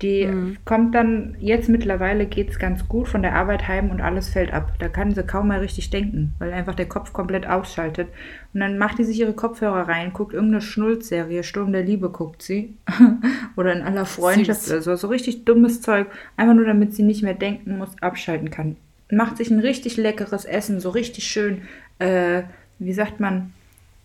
Die 0.02 0.28
kommt 0.66 0.94
dann, 0.94 1.38
jetzt 1.40 1.70
mittlerweile 1.70 2.26
geht 2.26 2.50
es 2.50 2.60
ganz 2.60 2.90
gut 2.90 3.08
von 3.08 3.22
der 3.22 3.34
Arbeit 3.34 3.70
heim 3.70 3.92
und 3.92 4.02
alles 4.02 4.28
fällt 4.28 4.52
ab. 4.52 4.74
Da 4.80 4.90
kann 4.90 5.16
sie 5.16 5.24
kaum 5.24 5.48
mehr 5.48 5.62
richtig 5.62 5.90
denken, 5.90 6.34
weil 6.38 6.52
einfach 6.52 6.76
der 6.76 6.90
Kopf 6.90 7.14
komplett 7.14 7.48
ausschaltet. 7.48 8.10
Und 8.54 8.60
dann 8.60 8.78
macht 8.78 9.00
die 9.00 9.06
sich 9.06 9.18
ihre 9.18 9.34
Kopfhörer 9.34 9.88
rein, 9.88 10.12
guckt 10.12 10.34
irgendeine 10.34 10.62
Schnulzserie, 10.62 11.44
Sturm 11.44 11.72
der 11.72 11.84
Liebe 11.84 12.10
guckt 12.10 12.42
sie. 12.42 12.76
Oder 13.56 13.72
in 13.72 13.84
aller 13.84 14.06
Freundschaft 14.06 14.64
Süß. 14.64 14.72
oder 14.72 14.82
so. 14.82 14.96
So 14.98 15.08
richtig 15.08 15.46
dummes 15.46 15.82
Zeug. 15.82 16.08
Einfach 16.36 16.56
nur, 16.56 16.66
damit 16.66 16.94
sie 16.94 17.04
nicht 17.04 17.24
mehr 17.24 17.36
denken 17.36 17.78
muss, 17.78 17.96
abschalten 18.02 18.50
kann. 18.50 18.76
Macht 19.10 19.38
sich 19.38 19.50
ein 19.50 19.60
richtig 19.60 19.98
leckeres 19.98 20.46
Essen, 20.46 20.80
so 20.80 20.90
richtig 20.90 21.26
schön, 21.26 21.62
äh, 22.00 22.44
wie 22.80 22.94
sagt 22.94 23.20
man, 23.20 23.54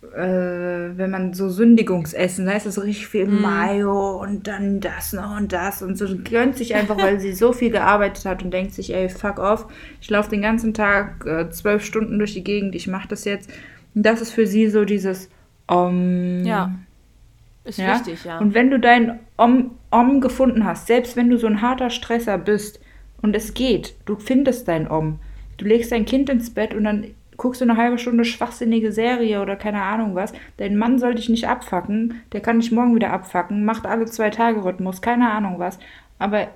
äh, 0.02 0.96
wenn 0.96 1.10
man 1.10 1.32
so 1.32 1.48
Sündigungsessen, 1.48 2.46
da 2.46 2.52
ist 2.52 2.66
es 2.66 2.74
so 2.74 2.80
richtig 2.80 3.06
viel 3.06 3.26
Mayo 3.26 4.20
und 4.20 4.48
dann 4.48 4.80
das 4.80 5.12
noch 5.12 5.36
und 5.36 5.52
das 5.52 5.82
und 5.82 5.96
so 5.96 6.06
gönnt 6.28 6.56
sich 6.56 6.74
einfach, 6.74 6.96
weil 6.96 7.20
sie 7.20 7.32
so 7.32 7.52
viel 7.52 7.70
gearbeitet 7.70 8.24
hat 8.24 8.42
und 8.42 8.50
denkt 8.50 8.74
sich, 8.74 8.94
ey, 8.94 9.08
fuck 9.08 9.38
off, 9.38 9.66
ich 10.00 10.10
laufe 10.10 10.30
den 10.30 10.42
ganzen 10.42 10.74
Tag 10.74 11.24
äh, 11.26 11.50
zwölf 11.50 11.84
Stunden 11.84 12.18
durch 12.18 12.34
die 12.34 12.44
Gegend, 12.44 12.74
ich 12.74 12.88
mache 12.88 13.08
das 13.08 13.24
jetzt. 13.24 13.50
Und 13.94 14.04
das 14.04 14.20
ist 14.20 14.32
für 14.32 14.46
sie 14.46 14.68
so 14.68 14.84
dieses 14.84 15.28
Om. 15.68 16.44
Ja. 16.44 16.72
Ist 17.64 17.78
Ja? 17.78 17.94
wichtig, 17.94 18.24
ja. 18.24 18.38
Und 18.38 18.54
wenn 18.54 18.70
du 18.70 18.80
dein 18.80 19.20
Om, 19.36 19.72
Om 19.90 20.20
gefunden 20.20 20.64
hast, 20.64 20.88
selbst 20.88 21.16
wenn 21.16 21.30
du 21.30 21.38
so 21.38 21.46
ein 21.46 21.62
harter 21.62 21.90
Stresser 21.90 22.38
bist 22.38 22.80
und 23.22 23.34
es 23.34 23.54
geht, 23.54 23.94
du 24.04 24.16
findest 24.16 24.68
dein 24.68 24.90
Om, 24.90 25.18
du 25.56 25.64
legst 25.64 25.92
dein 25.92 26.04
Kind 26.04 26.28
ins 26.28 26.50
Bett 26.50 26.74
und 26.74 26.84
dann 26.84 27.06
guckst 27.36 27.60
du 27.60 27.64
eine 27.64 27.76
halbe 27.76 27.98
Stunde 27.98 28.24
schwachsinnige 28.24 28.92
Serie 28.92 29.40
oder 29.40 29.56
keine 29.56 29.82
Ahnung 29.82 30.14
was, 30.14 30.32
dein 30.58 30.76
Mann 30.76 30.98
soll 30.98 31.14
dich 31.14 31.28
nicht 31.28 31.48
abfacken, 31.48 32.20
der 32.32 32.40
kann 32.40 32.60
dich 32.60 32.70
morgen 32.70 32.94
wieder 32.94 33.12
abfacken, 33.12 33.64
macht 33.64 33.86
alle 33.86 34.06
zwei 34.06 34.30
Tage 34.30 34.64
Rhythmus, 34.64 35.00
keine 35.00 35.30
Ahnung 35.30 35.58
was, 35.58 35.78
aber 36.18 36.48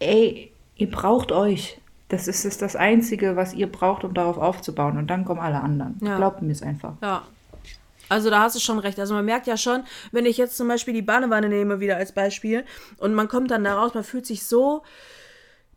ey, 0.00 0.50
ihr 0.76 0.90
braucht 0.90 1.30
euch. 1.30 1.78
Das 2.08 2.26
ist, 2.26 2.44
ist 2.44 2.60
das 2.60 2.74
Einzige, 2.74 3.36
was 3.36 3.54
ihr 3.54 3.70
braucht, 3.70 4.02
um 4.02 4.14
darauf 4.14 4.36
aufzubauen. 4.36 4.98
Und 4.98 5.06
dann 5.08 5.24
kommen 5.24 5.38
alle 5.38 5.60
anderen. 5.60 5.96
Ja. 6.02 6.16
Glaubt 6.16 6.42
mir 6.42 6.50
es 6.50 6.62
einfach. 6.62 6.94
ja. 7.02 7.22
Also 8.08 8.28
da 8.28 8.40
hast 8.40 8.56
du 8.56 8.58
schon 8.58 8.80
recht. 8.80 8.98
Also 8.98 9.14
man 9.14 9.24
merkt 9.24 9.46
ja 9.46 9.56
schon, 9.56 9.84
wenn 10.10 10.26
ich 10.26 10.36
jetzt 10.36 10.56
zum 10.56 10.66
Beispiel 10.66 10.92
die 10.92 11.00
Badewanne 11.00 11.48
nehme, 11.48 11.78
wieder 11.78 11.96
als 11.96 12.10
Beispiel, 12.10 12.64
und 12.98 13.14
man 13.14 13.28
kommt 13.28 13.52
dann 13.52 13.62
da 13.62 13.78
raus, 13.78 13.94
man 13.94 14.02
fühlt 14.02 14.26
sich 14.26 14.44
so 14.44 14.82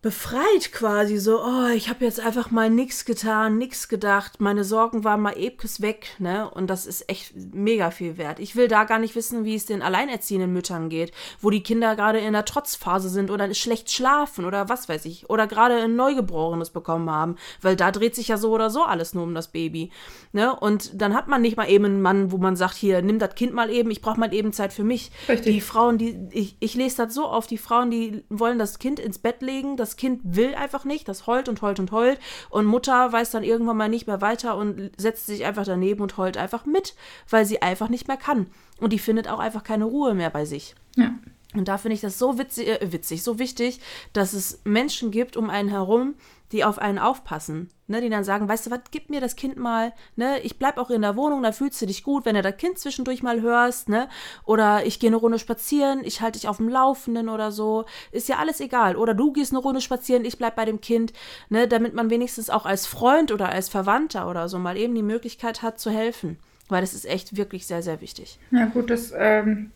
befreit 0.03 0.73
quasi, 0.73 1.17
so, 1.17 1.41
oh, 1.41 1.69
ich 1.73 1.87
habe 1.87 2.03
jetzt 2.03 2.19
einfach 2.19 2.51
mal 2.51 2.69
nichts 2.69 3.05
getan, 3.05 3.57
nichts 3.57 3.87
gedacht, 3.87 4.41
meine 4.41 4.65
Sorgen 4.65 5.05
waren 5.05 5.21
mal 5.21 5.37
ebkes 5.37 5.81
weg, 5.81 6.09
ne? 6.19 6.49
Und 6.51 6.69
das 6.69 6.85
ist 6.85 7.09
echt 7.09 7.33
mega 7.53 7.89
viel 7.89 8.17
wert. 8.17 8.39
Ich 8.39 8.57
will 8.57 8.67
da 8.67 8.83
gar 8.83 8.99
nicht 8.99 9.15
wissen, 9.15 9.45
wie 9.45 9.55
es 9.55 9.65
den 9.65 9.81
alleinerziehenden 9.81 10.51
Müttern 10.51 10.89
geht, 10.89 11.13
wo 11.39 11.49
die 11.49 11.63
Kinder 11.63 11.95
gerade 11.95 12.19
in 12.19 12.33
der 12.33 12.43
Trotzphase 12.43 13.07
sind 13.07 13.31
oder 13.31 13.51
schlecht 13.53 13.91
schlafen 13.91 14.43
oder 14.43 14.67
was 14.67 14.89
weiß 14.89 15.05
ich, 15.05 15.29
oder 15.29 15.47
gerade 15.47 15.77
ein 15.77 15.95
Neugeborenes 15.95 16.71
bekommen 16.71 17.09
haben, 17.09 17.37
weil 17.61 17.77
da 17.77 17.89
dreht 17.89 18.13
sich 18.13 18.27
ja 18.27 18.35
so 18.35 18.51
oder 18.51 18.69
so 18.69 18.83
alles 18.83 19.13
nur 19.13 19.23
um 19.23 19.33
das 19.33 19.53
Baby, 19.53 19.89
ne? 20.33 20.53
Und 20.53 21.01
dann 21.01 21.13
hat 21.13 21.29
man 21.29 21.41
nicht 21.41 21.55
mal 21.55 21.69
eben 21.69 21.85
einen 21.85 22.01
Mann, 22.01 22.29
wo 22.33 22.37
man 22.37 22.57
sagt, 22.57 22.75
hier, 22.75 23.01
nimm 23.01 23.19
das 23.19 23.35
Kind 23.35 23.53
mal 23.53 23.69
eben, 23.69 23.89
ich 23.89 24.01
brauche 24.01 24.19
mal 24.19 24.33
eben 24.33 24.51
Zeit 24.51 24.73
für 24.73 24.83
mich. 24.83 25.11
Richtig. 25.29 25.53
Die 25.53 25.61
Frauen, 25.61 25.97
die, 25.97 26.27
ich, 26.31 26.57
ich 26.59 26.75
lese 26.75 27.05
das 27.05 27.13
so 27.13 27.23
auf, 27.23 27.47
die 27.47 27.57
Frauen, 27.57 27.89
die 27.89 28.25
wollen 28.27 28.59
das 28.59 28.79
Kind 28.79 28.99
ins 28.99 29.17
Bett 29.17 29.41
legen, 29.41 29.77
das 29.77 29.92
Kind 29.95 30.21
will 30.23 30.55
einfach 30.55 30.85
nicht, 30.85 31.07
das 31.07 31.27
heult 31.27 31.49
und 31.49 31.61
heult 31.61 31.79
und 31.79 31.91
heult 31.91 32.19
und 32.49 32.65
Mutter 32.65 33.11
weiß 33.11 33.31
dann 33.31 33.43
irgendwann 33.43 33.77
mal 33.77 33.89
nicht 33.89 34.07
mehr 34.07 34.21
weiter 34.21 34.57
und 34.57 34.91
setzt 34.97 35.25
sich 35.27 35.45
einfach 35.45 35.65
daneben 35.65 36.01
und 36.01 36.17
heult 36.17 36.37
einfach 36.37 36.65
mit, 36.65 36.95
weil 37.29 37.45
sie 37.45 37.61
einfach 37.61 37.89
nicht 37.89 38.07
mehr 38.07 38.17
kann. 38.17 38.47
Und 38.79 38.93
die 38.93 38.99
findet 38.99 39.27
auch 39.27 39.39
einfach 39.39 39.63
keine 39.63 39.85
Ruhe 39.85 40.13
mehr 40.13 40.29
bei 40.29 40.45
sich. 40.45 40.75
Ja. 40.95 41.13
Und 41.53 41.67
da 41.67 41.77
finde 41.77 41.95
ich 41.95 42.01
das 42.01 42.17
so 42.17 42.37
witzig, 42.37 42.67
äh, 42.67 42.91
witzig, 42.91 43.23
so 43.23 43.39
wichtig, 43.39 43.79
dass 44.11 44.33
es 44.33 44.61
Menschen 44.63 45.11
gibt 45.11 45.37
um 45.37 45.49
einen 45.49 45.69
herum, 45.69 46.15
die 46.53 46.63
auf 46.63 46.79
einen 46.79 46.99
aufpassen. 46.99 47.69
Ne, 47.85 47.99
die 47.99 48.09
dann 48.09 48.23
sagen, 48.23 48.47
weißt 48.47 48.65
du 48.65 48.71
was, 48.71 48.79
gib 48.91 49.09
mir 49.09 49.19
das 49.19 49.35
Kind 49.35 49.57
mal, 49.57 49.91
ne, 50.15 50.39
ich 50.39 50.57
bleib 50.57 50.77
auch 50.77 50.89
in 50.89 51.01
der 51.01 51.17
Wohnung, 51.17 51.43
da 51.43 51.51
fühlst 51.51 51.81
du 51.81 51.85
dich 51.85 52.01
gut, 52.01 52.25
wenn 52.25 52.35
du 52.35 52.41
das 52.41 52.55
Kind 52.55 52.79
zwischendurch 52.79 53.21
mal 53.21 53.41
hörst, 53.41 53.89
ne, 53.89 54.07
oder 54.45 54.85
ich 54.85 55.01
gehe 55.01 55.09
eine 55.09 55.17
Runde 55.17 55.37
spazieren, 55.37 55.99
ich 56.05 56.21
halte 56.21 56.39
dich 56.39 56.47
auf 56.47 56.57
dem 56.57 56.69
Laufenden 56.69 57.27
oder 57.27 57.51
so, 57.51 57.83
ist 58.13 58.29
ja 58.29 58.37
alles 58.37 58.61
egal. 58.61 58.95
Oder 58.95 59.13
du 59.13 59.33
gehst 59.33 59.51
eine 59.51 59.59
Runde 59.59 59.81
spazieren, 59.81 60.23
ich 60.23 60.37
bleib 60.37 60.55
bei 60.55 60.63
dem 60.63 60.79
Kind, 60.79 61.11
ne, 61.49 61.67
damit 61.67 61.93
man 61.93 62.09
wenigstens 62.09 62.49
auch 62.49 62.65
als 62.65 62.87
Freund 62.87 63.33
oder 63.33 63.49
als 63.49 63.67
Verwandter 63.67 64.29
oder 64.29 64.47
so 64.47 64.59
mal 64.59 64.77
eben 64.77 64.95
die 64.95 65.03
Möglichkeit 65.03 65.61
hat 65.61 65.77
zu 65.77 65.91
helfen. 65.91 66.37
Weil 66.69 66.81
das 66.81 66.93
ist 66.93 67.05
echt 67.05 67.35
wirklich 67.35 67.67
sehr, 67.67 67.83
sehr 67.83 67.99
wichtig. 67.99 68.39
Ja 68.51 68.65
gut, 68.65 68.89
es 68.91 69.13
ähm, 69.15 69.71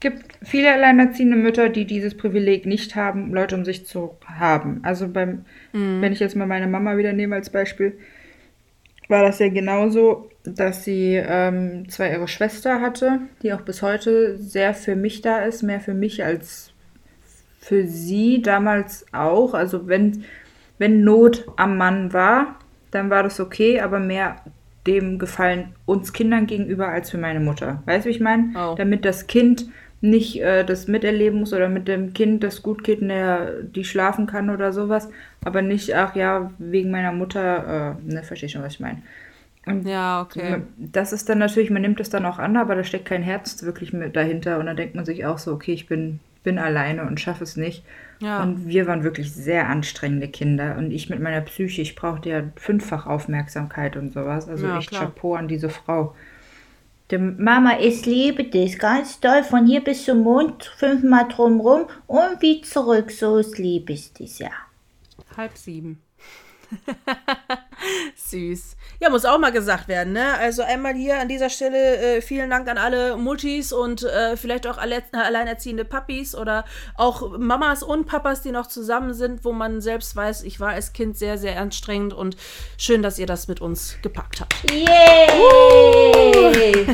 gibt 0.00 0.38
viele 0.42 0.72
alleinerziehende 0.72 1.36
Mütter, 1.36 1.68
die 1.68 1.84
dieses 1.84 2.16
Privileg 2.16 2.66
nicht 2.66 2.94
haben, 2.94 3.32
Leute 3.32 3.56
um 3.56 3.64
sich 3.64 3.86
zu 3.86 4.16
haben. 4.24 4.80
Also 4.84 5.08
beim, 5.08 5.44
wenn 5.72 6.12
ich 6.12 6.20
jetzt 6.20 6.36
mal 6.36 6.46
meine 6.46 6.66
Mama 6.66 6.96
wieder 6.96 7.12
nehme 7.12 7.36
als 7.36 7.50
Beispiel, 7.50 7.98
war 9.08 9.22
das 9.22 9.38
ja 9.38 9.48
genauso, 9.48 10.30
dass 10.44 10.84
sie 10.84 11.14
ähm, 11.14 11.88
zwar 11.88 12.10
ihre 12.10 12.28
Schwester 12.28 12.80
hatte, 12.80 13.20
die 13.42 13.52
auch 13.52 13.62
bis 13.62 13.82
heute 13.82 14.36
sehr 14.36 14.74
für 14.74 14.96
mich 14.96 15.22
da 15.22 15.40
ist, 15.40 15.62
mehr 15.62 15.80
für 15.80 15.94
mich 15.94 16.24
als 16.24 16.72
für 17.58 17.86
sie 17.86 18.42
damals 18.42 19.06
auch. 19.12 19.54
Also 19.54 19.88
wenn, 19.88 20.24
wenn 20.78 21.04
Not 21.04 21.46
am 21.56 21.76
Mann 21.76 22.12
war, 22.12 22.58
dann 22.90 23.10
war 23.10 23.22
das 23.22 23.40
okay, 23.40 23.80
aber 23.80 23.98
mehr 23.98 24.36
dem 24.86 25.18
Gefallen 25.18 25.74
uns 25.84 26.12
Kindern 26.12 26.46
gegenüber 26.46 26.88
als 26.88 27.10
für 27.10 27.18
meine 27.18 27.40
Mutter. 27.40 27.82
Weißt 27.84 28.04
du, 28.04 28.08
wie 28.08 28.14
ich 28.14 28.20
meine? 28.20 28.52
Oh. 28.54 28.74
Damit 28.74 29.04
das 29.04 29.26
Kind 29.26 29.66
nicht 30.00 30.40
äh, 30.40 30.64
das 30.64 30.88
miterleben 30.88 31.40
muss 31.40 31.52
oder 31.52 31.68
mit 31.68 31.88
dem 31.88 32.12
Kind 32.14 32.44
das 32.44 32.62
gut 32.62 32.84
geht 32.84 33.02
und 33.02 33.10
er, 33.10 33.62
die 33.62 33.84
schlafen 33.84 34.26
kann 34.26 34.50
oder 34.50 34.72
sowas, 34.72 35.10
aber 35.44 35.62
nicht, 35.62 35.94
ach 35.94 36.14
ja, 36.16 36.52
wegen 36.58 36.90
meiner 36.90 37.12
Mutter, 37.12 37.96
äh, 38.06 38.12
ne, 38.12 38.22
verstehe 38.22 38.48
schon, 38.48 38.62
was 38.62 38.74
ich 38.74 38.80
meine. 38.80 39.02
Und 39.66 39.84
Ja, 39.84 40.20
okay. 40.22 40.62
das 40.76 41.12
ist 41.12 41.28
dann 41.28 41.38
natürlich, 41.38 41.70
man 41.70 41.82
nimmt 41.82 42.00
es 42.00 42.10
dann 42.10 42.26
auch 42.26 42.38
an, 42.38 42.56
aber 42.56 42.74
da 42.74 42.84
steckt 42.84 43.06
kein 43.06 43.22
Herz 43.22 43.62
wirklich 43.62 43.92
mit 43.92 44.16
dahinter 44.16 44.58
und 44.58 44.66
dann 44.66 44.76
denkt 44.76 44.94
man 44.94 45.04
sich 45.04 45.26
auch 45.26 45.38
so, 45.38 45.52
okay, 45.52 45.72
ich 45.72 45.86
bin, 45.86 46.20
bin 46.44 46.58
alleine 46.58 47.04
und 47.06 47.20
schaffe 47.20 47.44
es 47.44 47.56
nicht. 47.56 47.84
Ja. 48.20 48.42
Und 48.42 48.66
wir 48.66 48.86
waren 48.86 49.04
wirklich 49.04 49.32
sehr 49.32 49.68
anstrengende 49.68 50.28
Kinder 50.28 50.76
und 50.78 50.90
ich 50.92 51.10
mit 51.10 51.20
meiner 51.20 51.40
Psyche, 51.42 51.82
ich 51.82 51.96
brauchte 51.96 52.28
ja 52.30 52.42
fünffach 52.56 53.06
Aufmerksamkeit 53.06 53.96
und 53.96 54.12
sowas. 54.12 54.48
Also 54.48 54.66
Ja, 54.66 54.76
echt 54.76 54.90
klar. 54.90 55.14
Chapeau 55.14 55.34
an 55.34 55.48
diese 55.48 55.68
Frau. 55.70 56.14
Der, 57.10 57.18
Mama, 57.18 57.78
ich 57.80 58.04
liebe 58.04 58.44
dich 58.44 58.78
ganz 58.78 59.18
doll, 59.20 59.42
von 59.42 59.66
hier 59.66 59.82
bis 59.82 60.04
zum 60.04 60.20
Mond, 60.20 60.64
fünfmal 60.76 61.26
drumrum 61.28 61.86
und 62.06 62.40
wie 62.40 62.60
zurück, 62.60 63.10
so 63.10 63.40
liebe 63.56 63.94
ich 63.94 64.12
dich, 64.12 64.38
ja. 64.40 64.50
Halb 65.36 65.56
sieben. 65.56 66.02
Süß. 68.16 68.76
Ja, 69.00 69.10
muss 69.10 69.24
auch 69.24 69.38
mal 69.38 69.52
gesagt 69.52 69.86
werden, 69.86 70.12
ne? 70.12 70.34
Also 70.38 70.62
einmal 70.62 70.92
hier 70.94 71.20
an 71.20 71.28
dieser 71.28 71.50
Stelle 71.50 72.16
äh, 72.16 72.20
vielen 72.20 72.50
Dank 72.50 72.68
an 72.68 72.78
alle 72.78 73.16
Muttis 73.16 73.72
und 73.72 74.02
äh, 74.02 74.36
vielleicht 74.36 74.66
auch 74.66 74.76
alle, 74.76 75.04
alleinerziehende 75.12 75.84
Papis 75.84 76.34
oder 76.34 76.64
auch 76.96 77.38
Mamas 77.38 77.84
und 77.84 78.06
Papas, 78.06 78.42
die 78.42 78.50
noch 78.50 78.66
zusammen 78.66 79.14
sind, 79.14 79.44
wo 79.44 79.52
man 79.52 79.80
selbst 79.80 80.16
weiß, 80.16 80.42
ich 80.42 80.58
war 80.58 80.70
als 80.70 80.92
Kind 80.92 81.16
sehr, 81.16 81.38
sehr 81.38 81.60
anstrengend 81.60 82.12
und 82.12 82.36
schön, 82.76 83.02
dass 83.02 83.20
ihr 83.20 83.26
das 83.26 83.46
mit 83.46 83.60
uns 83.60 83.96
gepackt 84.02 84.40
habt. 84.40 84.54
Yay! 84.72 86.86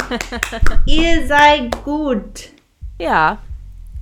ihr 0.85 1.27
seid 1.27 1.85
gut. 1.85 2.51
Ja, 3.01 3.39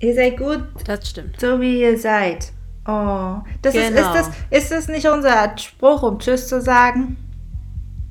ihr 0.00 0.14
seid 0.14 0.38
gut, 0.38 0.64
das 0.84 1.08
stimmt. 1.08 1.38
so 1.40 1.60
wie 1.60 1.82
ihr 1.82 1.96
seid. 1.96 2.50
Oh, 2.84 3.36
das 3.62 3.76
ist, 3.76 3.90
ist, 3.90 3.94
Genau. 3.94 4.12
das, 4.12 4.30
ist 4.50 4.72
das 4.72 4.88
nicht 4.88 5.06
unser 5.06 5.56
Spruch, 5.56 6.02
um 6.02 6.18
Tschüss 6.18 6.48
zu 6.48 6.60
sagen? 6.60 7.16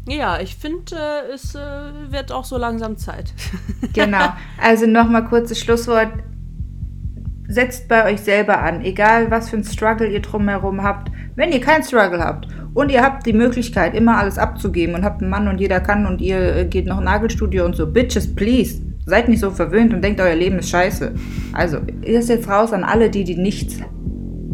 Ja, 0.08 0.40
ich 0.40 0.56
finde, 0.56 0.96
äh, 0.96 1.34
es 1.34 1.54
äh, 1.54 1.60
wird 2.10 2.32
auch 2.32 2.46
so 2.46 2.58
langsam 2.58 2.98
Zeit. 2.98 3.34
Genau. 3.94 4.34
Also 4.62 4.86
nochmal 4.86 5.26
kurzes 5.26 5.60
Schlusswort. 5.60 6.10
Setzt 7.48 7.90
bei 7.90 8.10
euch 8.10 8.22
selber 8.22 8.62
an, 8.62 8.82
egal 8.82 9.30
was 9.30 9.50
für 9.50 9.58
ein 9.58 9.64
Struggle 9.64 10.08
ihr 10.08 10.22
drumherum 10.22 10.84
habt. 10.84 11.12
Wenn 11.36 11.52
ihr 11.52 11.60
keinen 11.60 11.84
Struggle 11.84 12.20
habt 12.20 12.48
und 12.74 12.90
ihr 12.90 13.02
habt 13.02 13.26
die 13.26 13.34
Möglichkeit, 13.34 13.94
immer 13.94 14.18
alles 14.18 14.38
abzugeben 14.38 14.96
und 14.96 15.04
habt 15.04 15.22
einen 15.22 15.30
Mann 15.30 15.50
und 15.50 15.60
jeder 15.60 15.82
kann 15.82 16.06
und 16.06 16.22
ihr 16.22 16.56
äh, 16.56 16.66
geht 16.66 16.86
noch 16.86 17.02
Nagelstudio 17.02 17.66
und 17.66 17.76
so, 17.76 17.92
bitches, 17.92 18.34
please. 18.34 18.82
Seid 19.06 19.28
nicht 19.28 19.42
so 19.42 19.52
verwöhnt 19.52 19.94
und 19.94 20.02
denkt, 20.02 20.22
euer 20.22 20.36
Leben 20.36 20.60
ist 20.60 20.70
scheiße. 20.70 21.14
Also, 21.54 21.80
ihr 22.04 22.20
ist 22.20 22.30
jetzt 22.30 22.48
raus 22.48 22.72
an 22.72 22.84
alle, 22.84 23.10
die, 23.10 23.24
die 23.24 23.36
nichts 23.36 23.78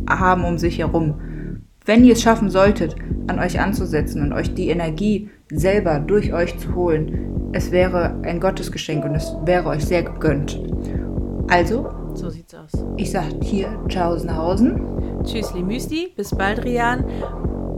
haben 0.10 0.46
um 0.46 0.58
sich 0.58 0.80
herum. 0.80 1.20
Wenn 1.86 2.04
ihr 2.04 2.14
es 2.14 2.22
schaffen 2.22 2.50
solltet, 2.50 2.96
an 3.28 3.40
euch 3.40 3.60
anzusetzen 3.60 4.22
und 4.22 4.34
euch 4.34 4.54
die 4.54 4.70
Energie 4.70 5.30
selber 5.52 6.00
durch 6.00 6.34
euch 6.34 6.58
zu 6.60 6.74
holen, 6.76 7.50
es 7.54 7.72
wäre 7.72 8.16
ein 8.24 8.40
Gottesgeschenk 8.40 9.06
und 9.06 9.16
es 9.16 9.34
wäre 9.46 9.68
euch 9.70 9.86
sehr 9.86 10.04
gegönnt. 10.04 10.60
Also, 11.50 11.90
So 12.14 12.30
sieht's 12.30 12.54
aus. 12.54 12.72
ich 12.98 13.12
sag 13.12 13.26
hier 13.42 13.70
Tschaußenhausen. 13.88 15.24
Tschüssli 15.24 15.64
Müsli, 15.64 16.14
bis 16.16 16.36
bald, 16.36 16.64
Rian. 16.66 17.06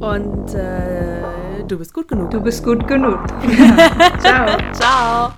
Und 0.01 0.53
äh, 0.55 1.63
du 1.67 1.77
bist 1.77 1.93
gut 1.93 2.07
genug. 2.07 2.31
Du 2.31 2.41
bist 2.41 2.63
gut 2.63 2.87
genug. 2.87 3.19
Ciao. 4.19 4.47
Ciao. 4.73 5.31